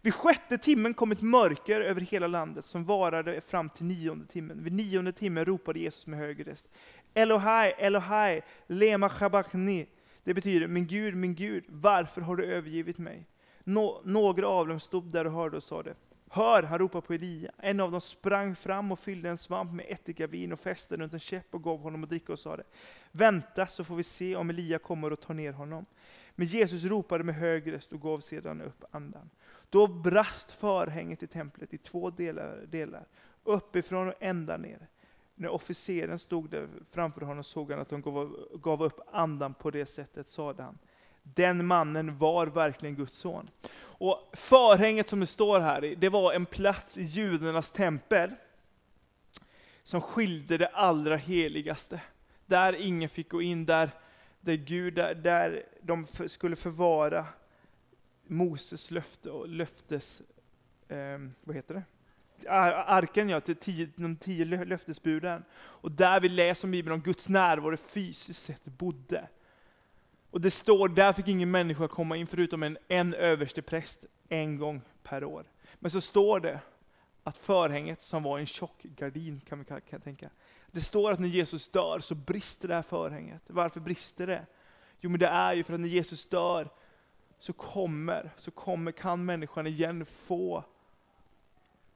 Vid 0.00 0.14
sjätte 0.14 0.58
timmen 0.58 0.94
kom 0.94 1.12
ett 1.12 1.22
mörker 1.22 1.80
över 1.80 2.00
hela 2.00 2.26
landet 2.26 2.64
som 2.64 2.84
varade 2.84 3.40
fram 3.40 3.68
till 3.68 3.86
nionde 3.86 4.26
timmen. 4.26 4.64
Vid 4.64 4.72
nionde 4.72 5.12
timmen 5.12 5.44
ropade 5.44 5.78
Jesus 5.78 6.06
med 6.06 6.18
hög 6.18 6.48
röst. 6.48 6.68
Elohai, 7.14 7.74
Elohai, 7.78 8.42
lema 8.66 9.08
chabachni. 9.08 9.86
Det 10.24 10.34
betyder, 10.34 10.66
min 10.66 10.86
Gud, 10.86 11.16
min 11.16 11.34
Gud, 11.34 11.64
varför 11.68 12.20
har 12.20 12.36
du 12.36 12.44
övergivit 12.44 12.98
mig? 12.98 13.26
Nå 13.64 14.00
några 14.04 14.48
av 14.48 14.68
dem 14.68 14.80
stod 14.80 15.04
där 15.04 15.24
och 15.24 15.32
hörde 15.32 15.56
och 15.56 15.62
sa 15.62 15.82
det. 15.82 15.94
Hör, 16.30 16.62
han 16.62 16.78
ropar 16.78 17.00
på 17.00 17.14
Elia. 17.14 17.50
En 17.58 17.80
av 17.80 17.92
dem 17.92 18.00
sprang 18.00 18.56
fram 18.56 18.92
och 18.92 18.98
fyllde 18.98 19.28
en 19.28 19.38
svamp 19.38 19.72
med 19.72 19.86
ättikavin 19.88 20.52
och 20.52 20.60
fäste 20.60 20.96
runt 20.96 21.12
en 21.12 21.18
käpp 21.18 21.54
och 21.54 21.62
gav 21.62 21.80
honom 21.80 22.04
att 22.04 22.10
dricka 22.10 22.32
och 22.32 22.38
sa 22.38 22.56
det. 22.56 22.64
Vänta 23.12 23.66
så 23.66 23.84
får 23.84 23.96
vi 23.96 24.02
se 24.02 24.36
om 24.36 24.50
Elia 24.50 24.78
kommer 24.78 25.12
och 25.12 25.20
tar 25.20 25.34
ner 25.34 25.52
honom. 25.52 25.86
Men 26.34 26.46
Jesus 26.46 26.84
ropade 26.84 27.24
med 27.24 27.34
hög 27.34 27.72
röst 27.72 27.92
och 27.92 28.00
gav 28.00 28.20
sedan 28.20 28.60
upp 28.60 28.84
andan. 28.90 29.30
Då 29.70 29.86
brast 29.86 30.52
förhänget 30.52 31.22
i 31.22 31.26
templet 31.26 31.74
i 31.74 31.78
två 31.78 32.10
delar, 32.10 32.66
delar 32.66 33.06
uppifrån 33.44 34.08
och 34.08 34.14
ända 34.20 34.56
ner. 34.56 34.88
När 35.34 35.48
officeren 35.48 36.18
stod 36.18 36.50
där 36.50 36.68
framför 36.90 37.20
honom 37.20 37.44
såg 37.44 37.70
han 37.70 37.80
att 37.80 37.88
de 37.88 38.02
gav, 38.02 38.48
gav 38.54 38.82
upp 38.82 39.00
andan 39.12 39.54
på 39.54 39.70
det 39.70 39.86
sättet, 39.86 40.28
sade 40.28 40.62
han. 40.62 40.78
Den 41.22 41.66
mannen 41.66 42.18
var 42.18 42.46
verkligen 42.46 42.94
Guds 42.94 43.18
son. 43.18 43.50
Och 43.76 44.30
förhänget 44.32 45.08
som 45.08 45.20
det 45.20 45.26
står 45.26 45.60
här, 45.60 45.84
i, 45.84 45.94
det 45.94 46.08
var 46.08 46.32
en 46.32 46.46
plats 46.46 46.98
i 46.98 47.02
judarnas 47.02 47.70
tempel 47.70 48.30
som 49.82 50.00
skilde 50.00 50.58
det 50.58 50.68
allra 50.68 51.16
heligaste. 51.16 52.00
Där 52.46 52.72
ingen 52.72 53.08
fick 53.08 53.28
gå 53.28 53.42
in, 53.42 53.66
där, 53.66 53.90
där 54.40 54.54
Gud, 54.54 54.94
där, 54.94 55.14
där 55.14 55.62
de 55.82 56.06
skulle 56.28 56.56
förvara 56.56 57.26
Moses 58.26 58.90
löfte 58.90 59.30
och 59.30 59.48
löftes, 59.48 60.22
eh, 60.88 61.18
vad 61.44 61.56
heter 61.56 61.74
det? 61.74 61.82
Arken 62.48 63.28
ja, 63.28 63.40
till 63.40 63.56
tio, 63.56 63.88
de 63.96 64.16
tio 64.16 64.64
löftesbuden. 64.64 65.44
Och 65.54 65.90
där 65.90 66.20
vi 66.20 66.28
läser 66.28 66.66
om 66.66 66.70
Bibeln 66.70 66.94
om 66.94 67.00
Guds 67.00 67.28
närvaro 67.28 67.76
fysiskt 67.76 68.42
sett 68.42 68.64
bodde. 68.64 69.28
Och 70.30 70.40
det 70.40 70.50
står, 70.50 70.88
där 70.88 71.12
fick 71.12 71.28
ingen 71.28 71.50
människa 71.50 71.88
komma 71.88 72.16
in 72.16 72.26
förutom 72.26 72.62
en, 72.62 72.78
en 72.88 73.14
överste 73.14 73.62
präst 73.62 74.06
en 74.28 74.58
gång 74.58 74.82
per 75.02 75.24
år. 75.24 75.44
Men 75.74 75.90
så 75.90 76.00
står 76.00 76.40
det 76.40 76.60
att 77.24 77.38
förhänget 77.38 78.02
som 78.02 78.22
var 78.22 78.38
en 78.38 78.46
tjock 78.46 78.82
gardin, 78.82 79.40
kan 79.40 79.58
vi 79.58 79.64
kan 79.64 80.00
tänka. 80.00 80.30
Det 80.70 80.80
står 80.80 81.12
att 81.12 81.18
när 81.18 81.28
Jesus 81.28 81.68
dör 81.68 82.00
så 82.00 82.14
brister 82.14 82.68
det 82.68 82.74
här 82.74 82.82
förhänget. 82.82 83.42
Varför 83.46 83.80
brister 83.80 84.26
det? 84.26 84.46
Jo 85.00 85.10
men 85.10 85.20
det 85.20 85.26
är 85.26 85.54
ju 85.54 85.64
för 85.64 85.74
att 85.74 85.80
när 85.80 85.88
Jesus 85.88 86.28
dör 86.28 86.70
så 87.38 87.52
kommer, 87.52 88.30
så 88.36 88.50
kommer, 88.50 88.92
kan 88.92 89.24
människan 89.24 89.66
igen 89.66 90.06
få, 90.06 90.64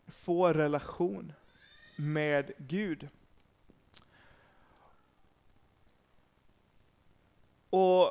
få 0.08 0.52
relation 0.52 1.32
med 1.96 2.52
Gud. 2.58 3.08
Och, 7.70 8.06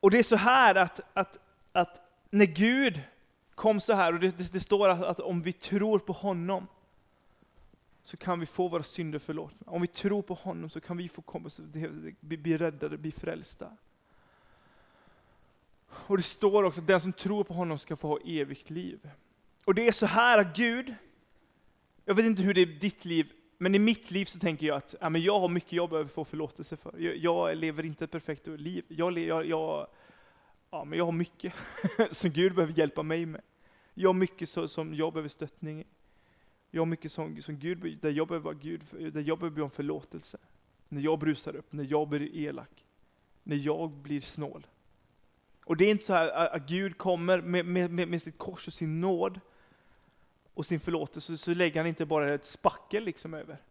och 0.00 0.10
det 0.10 0.18
är 0.18 0.22
så 0.22 0.36
här 0.36 0.74
att, 0.74 1.00
att, 1.12 1.38
att 1.72 2.10
när 2.30 2.46
Gud 2.46 3.00
kom 3.54 3.80
så 3.80 3.92
här, 3.92 4.12
och 4.12 4.20
det, 4.20 4.38
det, 4.38 4.52
det 4.52 4.60
står 4.60 4.88
att, 4.88 5.02
att, 5.02 5.20
om 5.20 5.42
vi 5.42 5.52
tror 5.52 5.98
på 5.98 6.12
honom, 6.12 6.66
så 8.04 8.16
kan 8.16 8.40
vi 8.40 8.46
få 8.46 8.68
våra 8.68 8.82
synder 8.82 9.18
förlåtna. 9.18 9.72
Om 9.72 9.80
vi 9.80 9.86
tror 9.86 10.22
på 10.22 10.34
honom 10.34 10.70
så 10.70 10.80
kan 10.80 10.96
vi 10.96 11.08
få 11.08 11.22
komma, 11.22 11.50
bli, 12.20 12.36
bli 12.36 12.56
räddade, 12.56 12.98
bli 12.98 13.12
frälsta. 13.12 13.76
Och 15.90 16.16
det 16.16 16.22
står 16.22 16.64
också 16.64 16.80
att 16.80 16.86
den 16.86 17.00
som 17.00 17.12
tror 17.12 17.44
på 17.44 17.54
honom 17.54 17.78
ska 17.78 17.96
få 17.96 18.08
ha 18.08 18.18
evigt 18.24 18.70
liv. 18.70 19.10
Och 19.64 19.74
det 19.74 19.88
är 19.88 19.92
så 19.92 20.06
här 20.06 20.38
att 20.38 20.56
Gud, 20.56 20.94
jag 22.10 22.14
vet 22.14 22.26
inte 22.26 22.42
hur 22.42 22.54
det 22.54 22.60
är 22.60 22.66
i 22.66 22.78
ditt 22.78 23.04
liv, 23.04 23.32
men 23.58 23.74
i 23.74 23.78
mitt 23.78 24.10
liv 24.10 24.24
så 24.24 24.38
tänker 24.38 24.66
jag 24.66 24.76
att 24.76 24.94
ja, 25.00 25.08
men 25.08 25.22
jag 25.22 25.40
har 25.40 25.48
mycket 25.48 25.72
jag 25.72 25.90
behöver 25.90 26.08
få 26.10 26.24
förlåtelse 26.24 26.76
för. 26.76 26.98
Jag, 26.98 27.16
jag 27.16 27.56
lever 27.56 27.84
inte 27.84 28.04
ett 28.04 28.10
perfekt 28.10 28.46
liv. 28.46 28.84
Jag, 28.88 29.18
jag, 29.18 29.46
jag, 29.46 29.86
ja, 30.70 30.84
men 30.84 30.98
jag 30.98 31.04
har 31.04 31.12
mycket 31.12 31.54
som 32.10 32.30
Gud 32.30 32.54
behöver 32.54 32.78
hjälpa 32.78 33.02
mig 33.02 33.26
med. 33.26 33.40
Jag 33.94 34.08
har 34.08 34.14
mycket 34.14 34.48
så, 34.48 34.68
som 34.68 34.94
jag 34.94 35.12
behöver 35.12 35.28
stöttning 35.28 35.80
i. 35.80 35.84
Jag 36.70 36.80
har 36.80 36.86
mycket 36.86 37.12
som, 37.12 37.42
som 37.42 37.58
Gud, 37.58 37.98
där 38.02 38.10
jag 38.10 38.28
behöver 38.28 38.54
Gud, 38.54 38.80
där 38.90 39.20
jag 39.20 39.38
behöver 39.38 39.56
be 39.56 39.62
om 39.62 39.70
förlåtelse. 39.70 40.38
När 40.88 41.02
jag 41.02 41.18
brusar 41.18 41.56
upp, 41.56 41.72
när 41.72 41.84
jag 41.90 42.08
blir 42.08 42.36
elak, 42.36 42.84
när 43.42 43.56
jag 43.56 43.90
blir 43.90 44.20
snål. 44.20 44.66
Och 45.64 45.76
det 45.76 45.84
är 45.84 45.90
inte 45.90 46.04
så 46.04 46.12
här 46.12 46.54
att 46.56 46.68
Gud 46.68 46.98
kommer 46.98 47.40
med, 47.40 47.66
med, 47.66 48.08
med 48.08 48.22
sitt 48.22 48.38
kors 48.38 48.66
och 48.66 48.74
sin 48.74 49.00
nåd 49.00 49.40
och 50.54 50.66
sin 50.66 50.80
förlåtelse, 50.80 51.38
så 51.38 51.54
lägger 51.54 51.80
han 51.80 51.86
inte 51.86 52.06
bara 52.06 52.34
ett 52.34 52.44
spackel 52.44 53.04
liksom 53.04 53.34
över. 53.34 53.62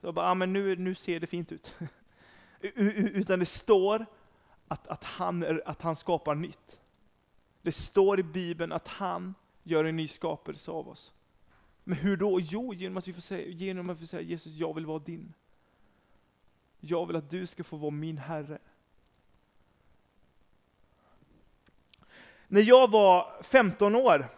Så 0.00 0.12
bara, 0.12 0.30
ah, 0.30 0.34
men 0.34 0.52
nu, 0.52 0.76
nu 0.76 0.94
ser 0.94 1.20
det 1.20 1.26
fint 1.26 1.52
ut. 1.52 1.74
Utan 2.60 3.38
det 3.38 3.46
står 3.46 4.06
att, 4.68 4.88
att, 4.88 5.04
han 5.04 5.60
att 5.64 5.82
han 5.82 5.96
skapar 5.96 6.34
nytt. 6.34 6.78
Det 7.62 7.72
står 7.72 8.20
i 8.20 8.22
Bibeln 8.22 8.72
att 8.72 8.88
han 8.88 9.34
gör 9.62 9.84
en 9.84 9.96
ny 9.96 10.08
skapelse 10.08 10.70
av 10.70 10.88
oss. 10.88 11.12
Men 11.84 11.98
hur 11.98 12.16
då? 12.16 12.40
Jo, 12.40 12.74
genom 12.74 12.96
att 12.96 13.08
vi 13.08 13.12
får 13.12 13.20
säga, 13.20 13.48
genom 13.48 13.90
att 13.90 13.96
vi 13.96 14.00
får 14.00 14.06
säga 14.06 14.22
Jesus, 14.22 14.52
jag 14.52 14.74
vill 14.74 14.86
vara 14.86 14.98
din. 14.98 15.34
Jag 16.80 17.06
vill 17.06 17.16
att 17.16 17.30
du 17.30 17.46
ska 17.46 17.64
få 17.64 17.76
vara 17.76 17.90
min 17.90 18.18
Herre. 18.18 18.58
När 22.48 22.60
jag 22.60 22.90
var 22.90 23.42
15 23.42 23.96
år 23.96 24.28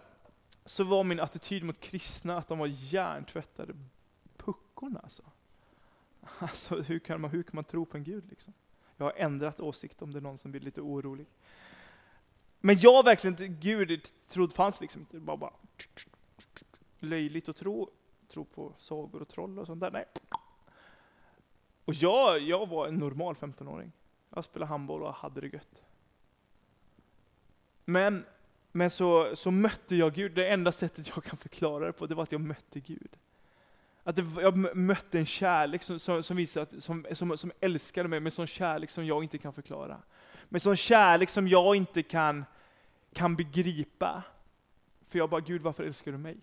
så 0.71 0.85
var 0.85 1.05
min 1.05 1.21
attityd 1.21 1.65
mot 1.65 1.81
kristna 1.81 2.39
att 2.39 2.49
de 2.49 2.59
var 2.59 2.67
hjärntvättade 2.67 3.75
puckorna. 4.37 5.01
Alltså. 5.03 5.23
Alltså, 6.39 6.83
hur, 6.83 6.99
kan 6.99 7.21
man, 7.21 7.31
hur 7.31 7.43
kan 7.43 7.55
man 7.55 7.65
tro 7.65 7.87
på 7.87 7.97
en 7.97 8.05
Gud? 8.05 8.25
Liksom? 8.31 8.53
Jag 8.97 9.05
har 9.07 9.13
ändrat 9.17 9.61
åsikt 9.61 10.03
om 10.03 10.13
det 10.13 10.19
är 10.19 10.21
någon 10.21 10.39
som 10.39 10.51
blir 10.51 10.61
lite 10.61 10.81
orolig. 10.81 11.27
Men 12.61 12.79
jag 12.79 13.05
verkligen, 13.05 13.61
Gud 13.61 14.11
trodde 14.29 14.55
fanns 14.55 14.81
liksom 14.81 15.01
inte. 15.01 15.21
Bara, 15.21 15.37
bara 15.37 15.53
löjligt 16.99 17.49
att 17.49 17.57
tro, 17.57 17.91
tro 18.29 18.45
på 18.45 18.75
sagor 18.79 19.23
och 19.23 19.29
troll 19.29 19.59
och 19.59 19.67
sånt 19.67 19.81
där. 19.81 19.91
Nej. 19.91 20.05
Och 21.85 21.95
jag, 21.95 22.41
jag 22.41 22.69
var 22.69 22.87
en 22.87 22.95
normal 22.95 23.35
15-åring. 23.35 23.93
Jag 24.35 24.45
spelade 24.45 24.69
handboll 24.69 25.03
och 25.03 25.15
hade 25.15 25.41
det 25.41 25.49
gött. 25.49 25.83
Men, 27.85 28.25
men 28.73 28.91
så, 28.91 29.37
så 29.37 29.51
mötte 29.51 29.97
jag 29.97 30.15
Gud. 30.15 30.33
Det 30.33 30.49
enda 30.49 30.73
sättet 30.73 31.09
jag 31.15 31.25
kan 31.25 31.39
förklara 31.39 31.87
det 31.87 31.93
på, 31.93 32.07
det 32.07 32.15
var 32.15 32.23
att 32.23 32.33
jag 32.33 32.41
mötte 32.41 32.81
Gud. 32.81 33.17
Att 34.03 34.17
det, 34.17 34.27
jag 34.37 34.77
mötte 34.77 35.19
en 35.19 35.27
kärlek 35.27 35.83
som, 35.83 35.99
som, 35.99 36.23
som, 36.23 36.37
visade 36.37 36.63
att, 36.63 36.83
som, 36.83 37.07
som, 37.13 37.39
som 37.39 37.53
älskade 37.61 38.09
mig 38.09 38.21
med 38.21 38.33
sån 38.33 38.47
kärlek 38.47 38.91
som 38.91 39.07
jag 39.07 39.23
inte 39.23 39.39
kan 39.39 39.53
förklara. 39.53 40.03
Med 40.49 40.63
sån 40.63 40.77
kärlek 40.77 41.29
som 41.29 41.49
jag 41.49 41.77
inte 41.77 42.03
kan, 42.03 42.45
kan 43.13 43.37
begripa. 43.37 44.23
För 45.09 45.19
jag 45.19 45.31
bara, 45.31 45.41
Gud 45.41 45.63
varför 45.63 45.85
älskar 45.85 46.13
du 46.13 46.19
mig? 46.19 46.37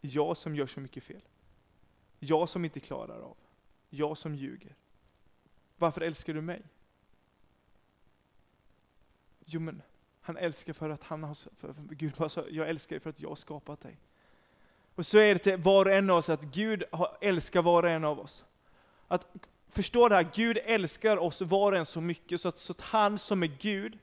Jag 0.00 0.36
som 0.36 0.56
gör 0.56 0.66
så 0.66 0.80
mycket 0.80 1.04
fel. 1.04 1.22
Jag 2.18 2.48
som 2.48 2.64
inte 2.64 2.80
klarar 2.80 3.20
av. 3.20 3.36
Jag 3.90 4.18
som 4.18 4.34
ljuger. 4.34 4.74
Varför 5.76 6.00
älskar 6.00 6.34
du 6.34 6.40
mig? 6.40 6.62
Jo 9.54 9.60
men, 9.60 9.82
han 10.20 10.36
älskar 10.36 10.72
för 10.72 10.90
att 10.90 11.04
han 11.04 11.22
har, 11.22 11.34
för, 11.34 11.72
för 11.72 11.82
Gud 11.94 12.14
bara 12.18 12.28
sa, 12.28 12.44
jag 12.50 12.68
älskar 12.68 12.96
dig 12.96 13.00
för 13.00 13.10
att 13.10 13.20
jag 13.20 13.28
har 13.28 13.36
skapat 13.36 13.80
dig. 13.80 13.96
Och 14.94 15.06
så 15.06 15.18
är 15.18 15.34
det 15.34 15.38
till 15.38 15.56
var 15.56 15.86
och 15.86 15.92
en 15.92 16.10
av 16.10 16.16
oss, 16.16 16.28
att 16.28 16.42
Gud 16.42 16.84
älskar 17.20 17.62
var 17.62 17.82
och 17.82 17.90
en 17.90 18.04
av 18.04 18.20
oss. 18.20 18.44
Att 19.08 19.26
förstå 19.68 20.08
det 20.08 20.14
här, 20.14 20.28
Gud 20.34 20.58
älskar 20.64 21.16
oss 21.16 21.40
var 21.40 21.72
och 21.72 21.78
en 21.78 21.86
så 21.86 22.00
mycket, 22.00 22.40
så 22.40 22.48
att, 22.48 22.58
så 22.58 22.72
att 22.72 22.80
han 22.80 23.18
som 23.18 23.42
är 23.42 23.46
Gud, 23.60 23.98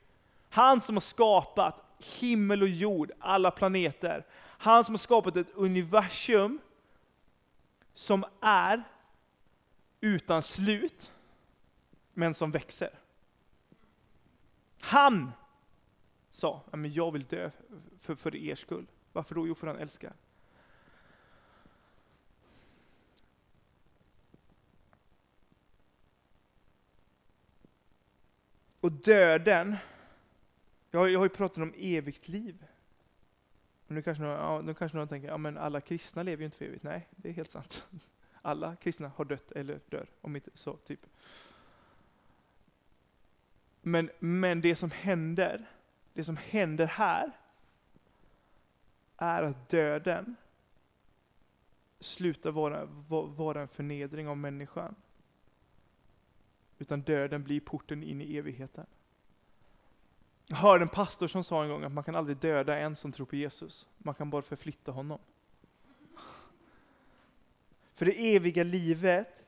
han 0.48 0.80
som 0.80 0.96
har 0.96 1.00
skapat 1.00 1.84
himmel 1.98 2.62
och 2.62 2.68
jord, 2.68 3.12
alla 3.18 3.50
planeter, 3.50 4.26
han 4.58 4.84
som 4.84 4.94
har 4.94 4.98
skapat 4.98 5.36
ett 5.36 5.50
universum 5.54 6.58
som 7.94 8.24
är 8.40 8.82
utan 10.00 10.42
slut, 10.42 11.12
men 12.14 12.34
som 12.34 12.50
växer. 12.50 12.90
Han 14.80 15.32
sa, 16.30 16.62
jag 16.72 17.12
vill 17.12 17.24
dö 17.24 17.50
för, 18.00 18.14
för 18.14 18.36
er 18.36 18.54
skull. 18.54 18.86
Varför 19.12 19.34
då? 19.34 19.46
Jo, 19.46 19.54
för 19.54 19.66
han 19.66 19.78
älskar. 19.78 20.12
Och 28.80 28.92
döden, 28.92 29.76
jag 30.90 31.00
har, 31.00 31.08
jag 31.08 31.18
har 31.18 31.26
ju 31.26 31.30
pratat 31.30 31.58
om 31.58 31.74
evigt 31.76 32.28
liv. 32.28 32.64
Och 33.86 33.94
nu 33.94 34.02
kanske 34.02 34.22
någon, 34.22 34.32
ja, 34.32 34.60
nu 34.60 34.74
kanske 34.74 34.98
någon 34.98 35.08
tänker, 35.08 35.28
ja 35.28 35.36
men 35.36 35.58
alla 35.58 35.80
kristna 35.80 36.22
lever 36.22 36.40
ju 36.40 36.44
inte 36.44 36.56
för 36.56 36.64
evigt. 36.64 36.82
Nej, 36.82 37.08
det 37.10 37.28
är 37.28 37.32
helt 37.32 37.50
sant. 37.50 37.86
Alla 38.42 38.76
kristna 38.76 39.08
har 39.16 39.24
dött 39.24 39.52
eller 39.52 39.80
dör, 39.88 40.06
om 40.20 40.36
inte 40.36 40.50
så, 40.54 40.76
typ. 40.76 41.06
Men, 43.82 44.10
men 44.18 44.60
det 44.60 44.76
som 44.76 44.90
händer, 44.90 45.66
det 46.20 46.24
som 46.24 46.36
händer 46.36 46.86
här, 46.86 47.32
är 49.16 49.42
att 49.42 49.68
döden 49.68 50.36
slutar 52.00 52.50
vara, 52.50 52.84
vara 53.36 53.60
en 53.60 53.68
förnedring 53.68 54.28
av 54.28 54.36
människan. 54.36 54.94
Utan 56.78 57.02
döden 57.02 57.44
blir 57.44 57.60
porten 57.60 58.02
in 58.02 58.20
i 58.20 58.36
evigheten. 58.36 58.86
Jag 60.46 60.56
hörde 60.56 60.82
en 60.84 60.88
pastor 60.88 61.28
som 61.28 61.44
sa 61.44 61.62
en 61.62 61.70
gång 61.70 61.84
att 61.84 61.92
man 61.92 62.04
kan 62.04 62.16
aldrig 62.16 62.36
döda 62.36 62.78
en 62.78 62.96
som 62.96 63.12
tror 63.12 63.26
på 63.26 63.36
Jesus. 63.36 63.86
Man 63.98 64.14
kan 64.14 64.30
bara 64.30 64.42
förflytta 64.42 64.92
honom. 64.92 65.18
För 67.94 68.06
det 68.06 68.36
eviga 68.36 68.64
livet 68.64 69.44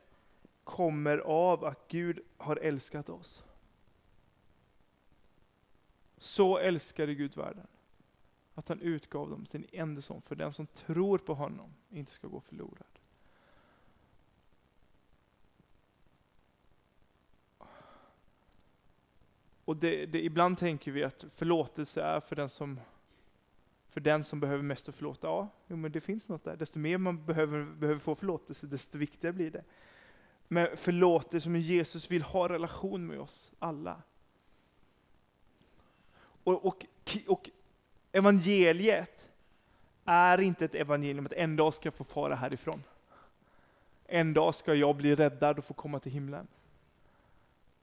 kommer 0.64 1.19
av 1.19 1.64
att 1.64 1.88
Gud 1.88 2.21
har 2.37 2.57
älskat 2.57 3.09
oss. 3.09 3.45
Så 6.23 6.59
älskade 6.59 7.14
Gud 7.14 7.37
världen, 7.37 7.67
att 8.55 8.69
han 8.69 8.81
utgav 8.81 9.31
dem 9.31 9.47
sin 9.47 9.67
enda 9.73 10.02
son 10.02 10.23
för 10.23 10.35
den 10.35 10.52
som 10.52 10.67
tror 10.67 11.19
på 11.19 11.35
honom 11.35 11.71
inte 11.91 12.12
ska 12.12 12.29
gå 12.29 12.41
förlorad. 12.41 12.99
Och 19.64 19.76
det, 19.76 20.07
det, 20.07 20.25
ibland 20.25 20.59
tänker 20.59 20.93
vi 20.93 21.05
att 21.05 21.25
förlåtelse 21.35 22.02
är 22.02 22.21
för 22.21 22.37
den 22.37 22.49
som 22.49 22.81
för 23.88 24.00
den 24.00 24.25
som 24.25 24.41
behöver 24.41 24.62
mest 24.62 24.88
att 24.88 24.95
förlåta. 24.95 25.26
Ja, 25.26 25.49
jo, 25.67 25.76
men 25.76 25.93
det 25.93 26.00
finns 26.00 26.29
något 26.29 26.45
där. 26.45 26.57
Desto 26.57 26.79
mer 26.79 26.99
man 26.99 27.25
behöver, 27.25 27.64
behöver 27.64 28.00
få 28.00 28.14
förlåtelse, 28.14 28.67
desto 28.67 28.99
viktigare 28.99 29.33
blir 29.33 29.50
det. 29.50 29.64
Men 30.49 30.76
förlåtelse 30.76 31.45
som 31.45 31.57
Jesus 31.57 32.11
vill 32.11 32.23
ha 32.23 32.49
relation 32.49 33.07
med 33.07 33.21
oss 33.21 33.52
alla. 33.59 34.02
Och, 36.45 36.67
och, 36.67 36.87
och 37.29 37.51
evangeliet 38.13 39.29
är 40.05 40.41
inte 40.41 40.65
ett 40.65 40.75
evangelium 40.75 41.27
att 41.27 41.33
en 41.33 41.57
dag 41.57 41.75
ska 41.75 41.87
jag 41.87 41.95
få 41.95 42.05
fara 42.05 42.35
härifrån. 42.35 42.83
En 44.07 44.35
dag 44.35 44.55
ska 44.55 44.75
jag 44.75 44.97
bli 44.97 45.15
räddad 45.15 45.59
och 45.59 45.65
få 45.65 45.75
komma 45.75 46.01
till 46.01 46.13
himlen. 46.13 46.47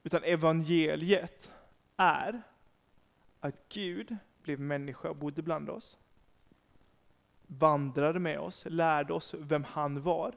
Utan 0.04 0.24
evangeliet 0.24 1.51
är 1.98 2.42
att 3.39 3.56
Gud 3.70 4.18
blev 4.44 4.60
människa 4.60 5.10
och 5.10 5.16
bodde 5.16 5.42
bland 5.42 5.70
oss. 5.70 5.98
Vandrade 7.48 8.20
med 8.20 8.39
oss, 8.39 8.63
lärde 8.66 9.13
oss 9.13 9.34
vem 9.38 9.63
han 9.63 10.01
var. 10.01 10.36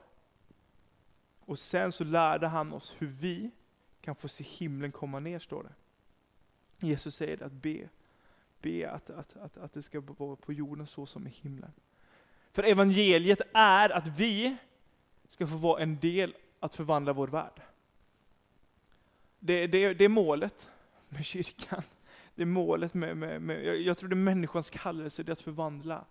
Och 1.45 1.59
sen 1.59 1.93
så 1.93 2.05
lärde 2.05 2.47
han 2.47 2.73
oss 2.73 2.95
hur 2.99 3.07
vi 3.07 3.50
kan 4.00 4.14
få 4.14 4.29
se 4.29 4.45
himlen 4.45 4.93
komma 4.93 5.21
ner, 5.21 5.38
står 5.38 5.62
det. 5.62 5.73
Jesus 6.87 7.14
säger 7.14 7.43
att 7.43 7.52
be, 7.52 7.88
be 8.62 8.90
att, 8.90 9.11
att, 9.11 9.37
att, 9.37 9.57
att 9.57 9.73
det 9.73 9.83
ska 9.83 10.00
vara 10.00 10.37
på 10.37 10.52
jorden 10.52 10.87
så 10.87 11.07
som 11.07 11.26
i 11.26 11.31
himlen. 11.31 11.73
För 12.52 12.62
evangeliet 12.62 13.40
är 13.52 13.90
att 13.90 14.09
vi 14.09 14.57
ska 15.28 15.47
få 15.47 15.57
vara 15.57 15.83
en 15.83 15.99
del 15.99 16.35
att 16.61 16.75
förvandla 16.75 17.12
vår 17.12 17.28
värld. 17.28 17.62
Det, 19.38 19.66
det, 19.66 19.95
det 19.95 20.04
är 20.04 20.09
målet 20.09 20.71
med 21.09 21.25
kyrkan. 21.25 21.83
Det 22.35 22.42
är 22.42 22.47
målet 22.47 22.95
med, 22.95 23.16
med, 23.16 23.42
med 23.42 23.64
jag, 23.64 23.81
jag 23.81 23.99
tror 23.99 24.09
det 24.09 24.14
är 24.14 24.16
människans 24.16 24.71
kallelse, 24.71 25.23
det 25.23 25.31
är 25.31 25.33
att 25.33 25.40
förvandla. 25.40 26.04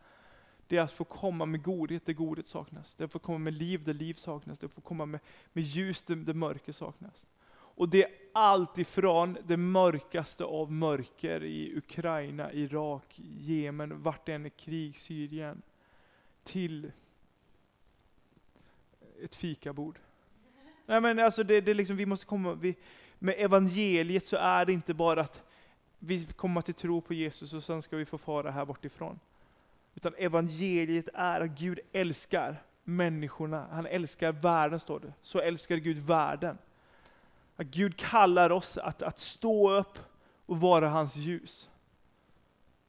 Det 0.68 0.78
är 0.78 0.82
att 0.82 0.92
få 0.92 1.04
komma 1.04 1.46
med 1.46 1.64
godhet 1.64 2.06
där 2.06 2.14
godhet 2.14 2.48
saknas. 2.48 2.96
Det 2.96 3.04
är 3.04 3.06
att 3.06 3.12
få 3.12 3.20
komma 3.20 3.38
med 3.38 3.54
liv 3.54 3.84
där 3.84 3.94
liv 3.94 4.14
saknas. 4.14 4.58
Det 4.58 4.64
är 4.64 4.68
att 4.68 4.74
få 4.74 4.82
komma 4.82 5.06
med, 5.06 5.20
med 5.54 5.64
ljus 5.64 6.04
där, 6.04 6.16
där 6.16 6.34
mörker 6.34 6.72
saknas. 6.72 7.26
Och 7.52 7.90
det 7.90 8.08
allt 8.34 8.78
ifrån 8.78 9.38
det 9.44 9.58
mörkaste 9.58 10.44
av 10.44 10.72
mörker 10.72 11.44
i 11.44 11.78
Ukraina, 11.78 12.54
Irak, 12.54 13.20
Jemen, 13.20 14.02
vart 14.02 14.26
det 14.26 14.34
än 14.34 14.46
är 14.46 14.50
krig, 14.50 14.98
Syrien, 14.98 15.62
till 16.44 16.92
ett 19.24 19.36
fikabord. 19.36 20.00
Nej 20.86 21.02
men 21.02 21.20
alltså 21.20 21.44
det, 21.44 21.62
det 21.62 21.74
liksom, 21.74 21.96
vi 21.96 22.06
måste 22.06 22.26
komma, 22.26 22.54
vi, 22.54 22.76
med 23.20 23.36
evangeliet 23.38 24.26
så 24.26 24.38
är 24.38 24.66
det 24.66 24.74
inte 24.74 24.94
bara 24.94 25.22
att 25.22 25.44
vi 26.00 26.26
kommer 26.26 26.62
till 26.62 26.74
tro 26.74 27.02
på 27.02 27.14
Jesus 27.14 27.54
och 27.54 27.64
sen 27.64 27.82
ska 27.82 27.98
vi 27.98 28.06
få 28.06 28.18
fara 28.18 28.52
här 28.52 28.66
bortifrån. 28.66 29.20
Utan 29.96 30.14
evangeliet 30.18 31.10
är 31.14 31.42
att 31.42 31.50
Gud 31.60 31.80
älskar 31.92 32.64
människorna. 32.84 33.68
Han 33.72 33.86
älskar 33.86 34.32
världen, 34.32 34.80
står 34.80 35.00
det. 35.00 35.14
Så 35.22 35.40
älskar 35.40 35.76
Gud 35.76 35.98
världen. 35.98 36.58
Att 37.62 37.68
Gud 37.68 37.98
kallar 37.98 38.50
oss 38.50 38.78
att, 38.78 39.02
att 39.02 39.20
stå 39.20 39.72
upp 39.72 40.00
och 40.46 40.60
vara 40.60 40.90
hans 40.90 41.16
ljus. 41.16 41.70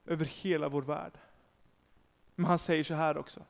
Över 0.07 0.25
hela 0.25 0.69
vår 0.69 0.83
värld. 0.83 1.19
Men 2.35 2.47
han 2.47 2.59
säger 2.59 2.85
så 2.85 2.95
här 2.95 3.17
också. 3.17 3.43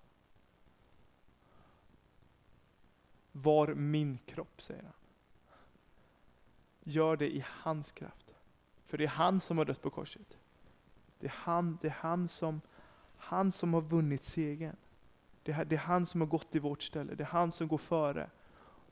Var 3.32 3.74
min 3.74 4.18
kropp, 4.18 4.62
säger 4.62 4.82
han. 4.82 4.92
Gör 6.80 7.16
det 7.16 7.36
i 7.36 7.44
hans 7.46 7.92
kraft. 7.92 8.34
För 8.86 8.98
det 8.98 9.04
är 9.04 9.08
han 9.08 9.40
som 9.40 9.58
har 9.58 9.64
dött 9.64 9.82
på 9.82 9.90
korset. 9.90 10.38
Det 11.18 11.26
är 11.26 11.34
han, 11.36 11.78
det 11.82 11.88
är 11.88 11.96
han, 12.00 12.28
som, 12.28 12.60
han 13.16 13.52
som 13.52 13.74
har 13.74 13.80
vunnit 13.80 14.24
segern. 14.24 14.76
Det 15.42 15.52
är, 15.52 15.64
det 15.64 15.74
är 15.74 15.80
han 15.80 16.06
som 16.06 16.20
har 16.20 16.28
gått 16.28 16.54
i 16.54 16.58
vårt 16.58 16.82
ställe. 16.82 17.14
Det 17.14 17.22
är 17.22 17.26
han 17.28 17.52
som 17.52 17.68
går 17.68 17.78
före. 17.78 18.30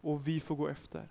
Och 0.01 0.29
vi 0.29 0.41
får 0.41 0.57
gå 0.57 0.69
efter. 0.69 1.09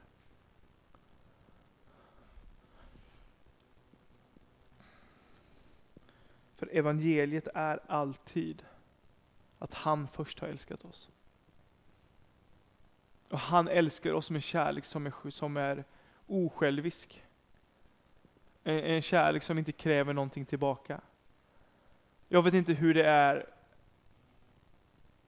För 6.59 6.69
evangeliet 6.71 7.47
är 7.53 7.79
alltid 7.87 8.63
att 9.59 9.73
han 9.73 10.07
först 10.07 10.39
har 10.39 10.47
älskat 10.47 10.85
oss. 10.85 11.09
Och 13.29 13.39
han 13.39 13.67
älskar 13.67 14.13
oss 14.13 14.29
med 14.29 14.43
kärlek 14.43 14.85
som 14.85 15.05
är, 15.05 15.29
som 15.29 15.57
är 15.57 15.83
osjälvisk. 16.27 17.23
En, 18.63 18.79
en 18.79 19.01
kärlek 19.01 19.43
som 19.43 19.57
inte 19.57 19.71
kräver 19.71 20.13
någonting 20.13 20.45
tillbaka. 20.45 21.01
Jag 22.27 22.41
vet 22.41 22.53
inte 22.53 22.73
hur 22.73 22.93
det 22.93 23.05
är 23.05 23.45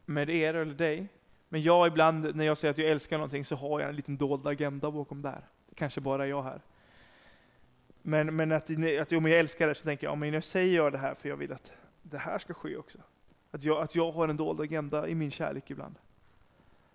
med 0.06 0.30
er 0.30 0.54
eller 0.54 0.74
dig, 0.74 1.08
men 1.50 1.62
jag 1.62 1.88
ibland 1.88 2.36
när 2.36 2.46
jag 2.46 2.58
säger 2.58 2.72
att 2.72 2.78
jag 2.78 2.90
älskar 2.90 3.18
någonting 3.18 3.46
så 3.46 3.56
har 3.56 3.80
jag 3.80 3.90
en 3.90 3.96
liten 3.96 4.18
dold 4.18 4.48
agenda 4.48 4.92
bakom 4.92 5.22
där. 5.22 5.48
Det 5.70 5.76
kanske 5.76 6.02
bara 6.02 6.24
är 6.24 6.30
jag 6.30 6.44
här. 6.44 6.62
Men, 8.02 8.36
men 8.36 8.52
att, 8.52 8.70
att 9.02 9.12
om 9.12 9.26
jag 9.26 9.40
älskar 9.40 9.68
det 9.68 9.76
så 9.76 9.84
tänker 9.84 10.08
jag, 10.08 10.18
men 10.18 10.34
jag 10.34 10.44
säger 10.44 10.76
jag 10.76 10.92
det 10.92 10.98
här 10.98 11.16
för 11.16 11.30
jag 11.30 11.38
vill 11.38 11.52
att 11.52 11.72
det 12.02 12.18
här 12.18 12.40
ska 12.40 12.54
ske 12.54 12.78
också. 12.78 12.98
Att 13.52 13.64
jag, 13.64 13.82
att 13.82 13.96
jag 13.96 14.12
har 14.12 14.28
en 14.28 14.38
dold 14.38 14.62
agenda 14.62 15.08
i 15.08 15.16
min 15.16 15.32
kärlek 15.32 15.72
ibland. 15.72 15.96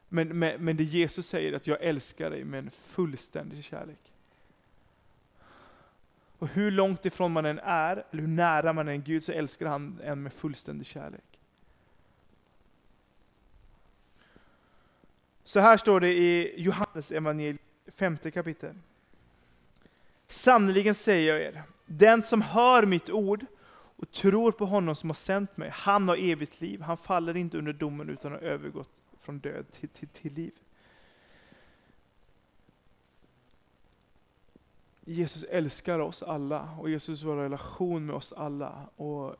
Men, 0.09 0.38
men, 0.38 0.64
men 0.64 0.77
det 0.77 0.85
Jesus 0.85 1.29
säger 1.29 1.53
är 1.53 1.57
att 1.57 1.66
jag 1.66 1.83
älskar 1.83 2.31
dig 2.31 2.45
med 2.45 2.59
en 2.59 2.71
fullständig 2.71 3.64
kärlek. 3.64 4.12
Och 6.38 6.49
hur 6.49 6.71
långt 6.71 7.07
ifrån 7.07 7.33
man 7.33 7.47
än 7.47 7.59
är, 7.59 8.05
eller 8.11 8.23
hur 8.23 8.29
nära 8.29 8.73
man 8.73 8.88
än 8.88 8.95
är 8.95 9.05
Gud, 9.05 9.25
så 9.25 9.33
älskar 9.33 9.66
han 9.66 10.01
en 10.05 10.23
med 10.23 10.33
fullständig 10.33 10.87
kärlek. 10.87 11.38
Så 15.45 15.61
här 15.61 15.77
står 15.77 16.01
det 16.01 16.12
i 16.12 16.61
Johannes 16.62 17.12
evangeliet 17.12 17.61
femte 17.87 18.31
kapitel. 18.31 18.75
Sannerligen 20.29 20.95
säger 20.95 21.33
jag 21.33 21.43
er, 21.43 21.62
den 21.87 22.23
som 22.23 22.43
hör 22.43 22.87
mitt 22.87 23.11
ord 23.11 23.47
och 23.97 24.11
tror 24.11 24.53
på 24.53 24.67
honom 24.67 24.95
som 24.95 25.11
har 25.11 25.15
sänt 25.15 25.57
mig, 25.57 25.71
han 25.75 26.09
har 26.09 26.17
evigt 26.17 26.61
liv. 26.61 26.81
Han 26.81 26.97
faller 26.97 27.37
inte 27.37 27.59
under 27.59 27.73
domen 27.73 28.09
utan 28.09 28.33
har 28.33 28.39
övergått 28.39 28.91
från 29.21 29.39
död 29.39 29.67
till, 29.73 29.89
till, 29.89 30.09
till 30.09 30.33
liv. 30.33 30.53
Jesus 35.05 35.43
älskar 35.43 35.99
oss 35.99 36.23
alla 36.23 36.77
och 36.81 36.91
Jesus 36.91 37.25
har 37.25 37.33
en 37.33 37.39
relation 37.39 38.07
med 38.07 38.15
oss 38.15 38.33
alla. 38.33 38.89
Och 38.97 39.37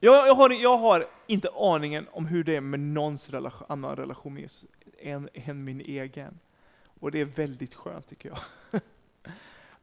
jag, 0.00 0.28
jag, 0.28 0.34
har, 0.34 0.50
jag 0.50 0.78
har 0.78 1.06
inte 1.26 1.48
aningen 1.54 2.06
om 2.12 2.26
hur 2.26 2.44
det 2.44 2.56
är 2.56 2.60
med 2.60 2.80
någons 2.80 3.30
relation, 3.30 3.66
annan 3.68 3.96
relation 3.96 4.34
med 4.34 4.42
Jesus 4.42 4.66
än, 4.98 5.28
än 5.32 5.64
min 5.64 5.80
egen. 5.80 6.38
Och 7.00 7.10
det 7.10 7.20
är 7.20 7.24
väldigt 7.24 7.74
skönt 7.74 8.08
tycker 8.08 8.28
jag. 8.28 8.38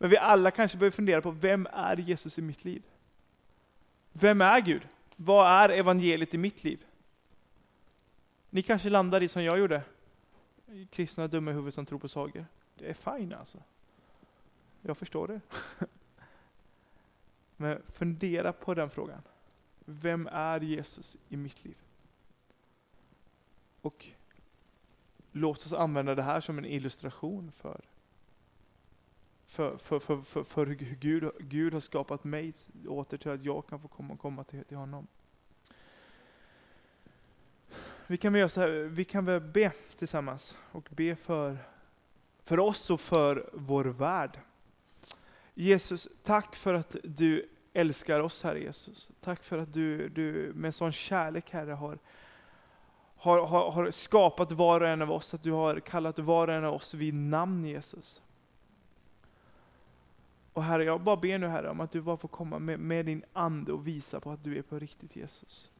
Men 0.02 0.10
vi 0.10 0.18
alla 0.18 0.52
kanske 0.52 0.78
behöver 0.78 0.96
fundera 0.96 1.22
på, 1.22 1.32
vem 1.32 1.68
är 1.74 1.98
Jesus 1.98 2.38
i 2.38 2.42
mitt 2.42 2.66
liv? 2.66 2.84
Vem 4.12 4.42
är 4.42 4.62
Gud? 4.62 4.88
Vad 5.16 5.48
är 5.48 5.70
evangeliet 5.70 6.34
i 6.34 6.38
mitt 6.38 6.64
liv? 6.64 6.86
Ni 8.50 8.62
kanske 8.62 8.90
landar 8.90 9.24
i 9.24 9.28
som 9.28 9.44
jag 9.44 9.60
gjorde. 9.60 9.84
Kristna 10.90 11.28
dumma 11.28 11.52
huvud 11.52 11.74
som 11.74 11.86
tror 11.86 12.00
på 12.00 12.08
sagor. 12.08 12.46
Det 12.76 12.90
är 12.90 12.94
fine 12.94 13.34
alltså. 13.34 13.58
Jag 14.82 14.98
förstår 14.98 15.28
det. 15.28 15.42
Men 17.58 17.82
fundera 17.88 18.54
på 18.54 18.74
den 18.74 18.90
frågan. 18.90 19.22
Vem 19.86 20.28
är 20.32 20.60
Jesus 20.60 21.18
i 21.30 21.38
mitt 21.38 21.66
liv? 21.66 21.78
Och 23.82 24.08
låt 25.32 25.66
oss 25.66 25.74
använda 25.74 26.16
det 26.16 26.24
här 26.24 26.40
som 26.40 26.58
en 26.58 26.66
illustration 26.66 27.52
för, 27.52 27.82
för, 29.52 29.78
för, 29.78 30.00
för, 30.00 30.22
för, 30.22 30.44
för 30.44 30.66
hur 30.66 30.76
Gud, 30.76 31.32
Gud 31.40 31.74
har 31.74 31.80
skapat 31.80 32.24
mig 32.24 32.54
åter 32.88 33.18
till 33.18 33.32
att 33.32 33.44
jag 33.44 33.68
kan 33.68 33.80
få 33.80 33.88
komma, 33.88 34.18
komma 34.18 34.44
till, 34.44 34.64
till 34.64 34.78
honom. 34.78 35.08
Vi 38.08 38.18
kan, 38.18 38.34
väl 38.34 38.40
göra 38.40 38.62
här, 38.62 38.70
vi 38.70 39.06
kan 39.06 39.26
väl 39.26 39.42
be 39.42 39.72
tillsammans 39.98 40.58
och 40.72 40.90
be 40.92 41.16
för, 41.16 41.58
för 42.44 42.60
oss 42.60 42.90
och 42.90 43.02
för 43.02 43.50
vår 43.54 43.86
värld. 43.86 44.40
Jesus, 45.54 46.08
tack 46.24 46.56
för 46.56 46.74
att 46.74 46.96
du 47.04 47.50
älskar 47.74 48.20
oss, 48.20 48.44
Herre 48.44 48.60
Jesus. 48.60 49.12
Tack 49.22 49.44
för 49.44 49.58
att 49.58 49.74
du, 49.74 50.10
du 50.10 50.52
med 50.56 50.76
sån 50.76 50.92
kärlek, 50.92 51.52
Herre, 51.52 51.72
har, 51.72 52.00
har, 53.16 53.48
har, 53.48 53.72
har 53.72 53.92
skapat 53.92 54.52
var 54.52 54.82
och 54.82 54.88
en 54.88 55.02
av 55.02 55.12
oss, 55.12 55.34
att 55.34 55.44
du 55.44 55.52
har 55.52 55.80
kallat 55.80 56.20
var 56.20 56.48
och 56.48 56.54
en 56.54 56.66
av 56.66 56.74
oss 56.74 56.94
vid 56.94 57.14
namn, 57.14 57.66
Jesus. 57.66 58.22
Och 60.54 60.64
Herre, 60.64 60.84
jag 60.84 61.02
bara 61.02 61.18
ber 61.18 61.38
nu 61.38 61.48
Herre 61.48 61.70
om 61.70 61.80
att 61.80 61.92
du 61.92 62.02
bara 62.02 62.18
får 62.18 62.28
komma 62.28 62.60
med, 62.60 62.80
med 62.80 63.06
din 63.06 63.24
Ande 63.34 63.74
och 63.74 63.88
visa 63.88 64.20
på 64.20 64.32
att 64.32 64.44
du 64.44 64.58
är 64.58 64.62
på 64.62 64.80
riktigt 64.80 65.16
Jesus. 65.16 65.72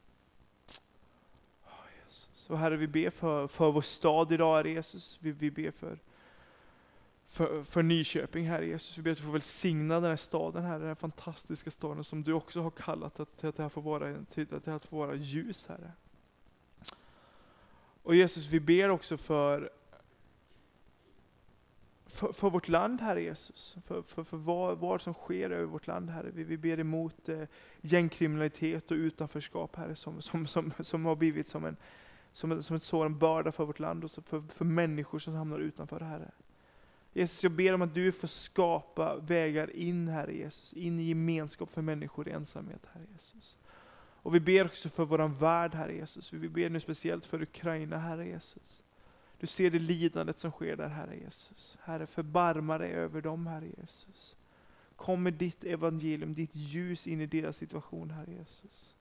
Oh, 1.66 1.86
Jesus. 2.06 2.50
Och 2.50 2.58
Herre, 2.58 2.78
vi 2.78 2.88
ber 2.88 3.10
för, 3.10 3.48
för 3.48 3.72
vår 3.72 3.82
stad 3.82 4.32
idag, 4.32 4.56
Herre 4.56 4.70
Jesus. 4.70 5.18
Vi, 5.22 5.32
vi 5.32 5.52
ber 5.52 5.72
för, 5.72 6.00
för, 7.28 7.64
för 7.64 7.84
Nyköping, 7.84 8.46
Herre 8.46 8.66
Jesus. 8.66 8.98
Vi 8.98 9.02
ber 9.02 9.12
att 9.12 9.18
du 9.18 9.24
får 9.24 9.32
välsigna 9.32 10.00
den 10.00 10.10
här 10.10 10.16
staden, 10.16 10.64
Herre, 10.64 10.80
den 10.80 10.88
här 10.88 10.96
fantastiska 10.96 11.72
staden 11.72 12.04
som 12.04 12.24
du 12.24 12.34
också 12.34 12.62
har 12.62 12.72
kallat 12.72 13.20
att, 13.20 13.38
till 13.38 13.50
att 13.50 13.58
det 13.58 13.64
här 13.64 13.70
får 13.70 13.82
vara, 13.82 14.26
till 14.34 14.56
att 14.56 14.66
det 14.66 14.72
här 14.72 14.80
får 14.80 14.98
vara 14.98 15.16
ljus, 15.16 15.68
Herre. 15.68 15.92
Och 18.04 18.16
Jesus, 18.16 18.48
vi 18.48 18.60
ber 18.60 18.90
också 18.90 19.18
för 19.18 19.70
för, 22.12 22.34
för, 22.34 22.50
vårt 22.50 22.68
land, 22.68 23.02
Herre 23.02 23.22
Jesus. 23.22 23.78
För, 23.86 24.02
för, 24.02 24.24
för 24.24 24.38
vad, 24.38 24.78
vad 24.78 25.02
som 25.02 25.14
sker 25.14 25.50
över 25.50 25.66
vårt 25.66 25.88
land, 25.88 26.10
Herre. 26.10 26.30
Vi, 26.34 26.44
vi 26.44 26.58
ber 26.58 26.80
emot 26.80 27.30
eh, 27.30 27.44
gängkriminalitet 27.82 28.92
och 28.92 28.96
utanförskap, 28.96 29.76
Herre, 29.76 29.96
som, 29.96 30.22
som, 30.22 30.48
som, 30.48 30.74
som 30.80 31.06
har 31.06 31.16
blivit 31.16 31.50
som 31.50 31.66
en, 31.66 31.78
som, 32.32 32.64
som 32.64 32.76
ett 32.76 32.84
sådan 32.84 33.18
börda 33.18 33.52
för 33.52 33.66
vårt 33.66 33.80
land 33.80 34.04
och 34.04 34.12
för, 34.12 34.42
för 34.42 34.66
människor 34.66 35.20
som 35.20 35.34
hamnar 35.34 35.60
utanför, 35.60 36.00
Herre. 36.00 36.32
Jesus, 37.14 37.44
jag 37.44 37.52
ber 37.52 37.74
om 37.74 37.82
att 37.82 37.94
du 37.94 38.12
får 38.12 38.28
skapa 38.28 39.16
vägar 39.16 39.76
in, 39.76 40.08
Herre 40.08 40.34
Jesus, 40.34 40.74
in 40.74 41.00
i 41.00 41.04
gemenskap 41.04 41.70
för 41.72 41.82
människor 41.82 42.28
i 42.28 42.32
ensamhet, 42.32 42.82
Herre 42.94 43.06
Jesus. 43.14 43.58
Och 44.24 44.36
vi 44.36 44.40
ber 44.40 44.66
också 44.66 44.90
för 44.90 45.06
våran 45.06 45.38
värld, 45.38 45.74
Herre 45.76 45.96
Jesus. 45.96 46.34
Vi 46.34 46.50
ber 46.50 46.70
nu 46.70 46.80
speciellt 46.80 47.26
för 47.26 47.42
Ukraina, 47.42 47.98
Herre 47.98 48.28
Jesus. 48.28 48.82
Du 49.42 49.48
ser 49.48 49.70
det 49.70 49.80
lidandet 49.80 50.40
som 50.40 50.52
sker 50.52 50.76
där, 50.76 50.88
Herre 50.88 51.18
Jesus. 51.18 51.78
Herre, 51.84 52.08
förbarma 52.08 52.78
dig 52.78 52.92
över 52.92 53.22
dem, 53.22 53.48
Herre 53.48 53.68
Jesus. 53.78 54.38
Kom 54.96 55.24
med 55.24 55.34
ditt 55.34 55.64
evangelium, 55.64 56.34
ditt 56.34 56.56
ljus 56.56 57.08
in 57.08 57.22
i 57.22 57.26
deras 57.26 57.58
situation, 57.58 58.12
Herre 58.12 58.32
Jesus. 58.32 58.96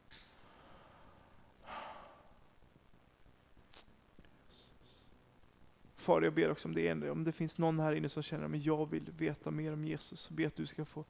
Far, 5.96 6.22
jag 6.22 6.35
ber 6.35 6.50
också 6.50 6.68
om 6.68 6.74
det, 6.74 7.11
om 7.11 7.24
det 7.24 7.33
finns 7.33 7.59
någon 7.59 7.81
här 7.81 7.92
inne 7.92 8.09
som 8.09 8.22
känner 8.22 8.57
att 8.57 8.64
jag 8.64 8.90
vill 8.90 9.11
veta 9.18 9.50
mer 9.50 9.72
om 9.72 9.85
Jesus, 9.85 10.20
så 10.20 10.35
ber 10.35 10.46
att 10.46 10.57
du 10.57 10.66
ska 10.66 10.85
få, 10.85 11.05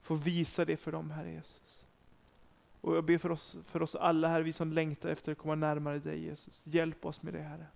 få 0.00 0.14
visa 0.14 0.64
det 0.64 0.76
för 0.76 0.92
dem, 0.92 1.10
Herre 1.10 1.30
Jesus. 1.30 1.86
Och 2.80 2.96
jag 2.96 3.04
ber 3.04 3.18
för 3.18 3.30
oss, 3.30 3.56
för 3.66 3.82
oss 3.82 3.94
alla 3.94 4.28
här, 4.28 4.40
vi 4.40 4.52
som 4.52 4.72
längtar 4.72 5.08
efter 5.08 5.32
att 5.32 5.38
komma 5.38 5.54
närmare 5.54 5.98
dig 5.98 6.24
Jesus. 6.24 6.62
Hjälp 6.64 7.04
oss 7.04 7.22
med 7.22 7.34
det, 7.34 7.42
Herre. 7.42 7.66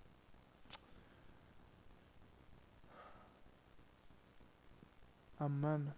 Amen. 5.39 5.93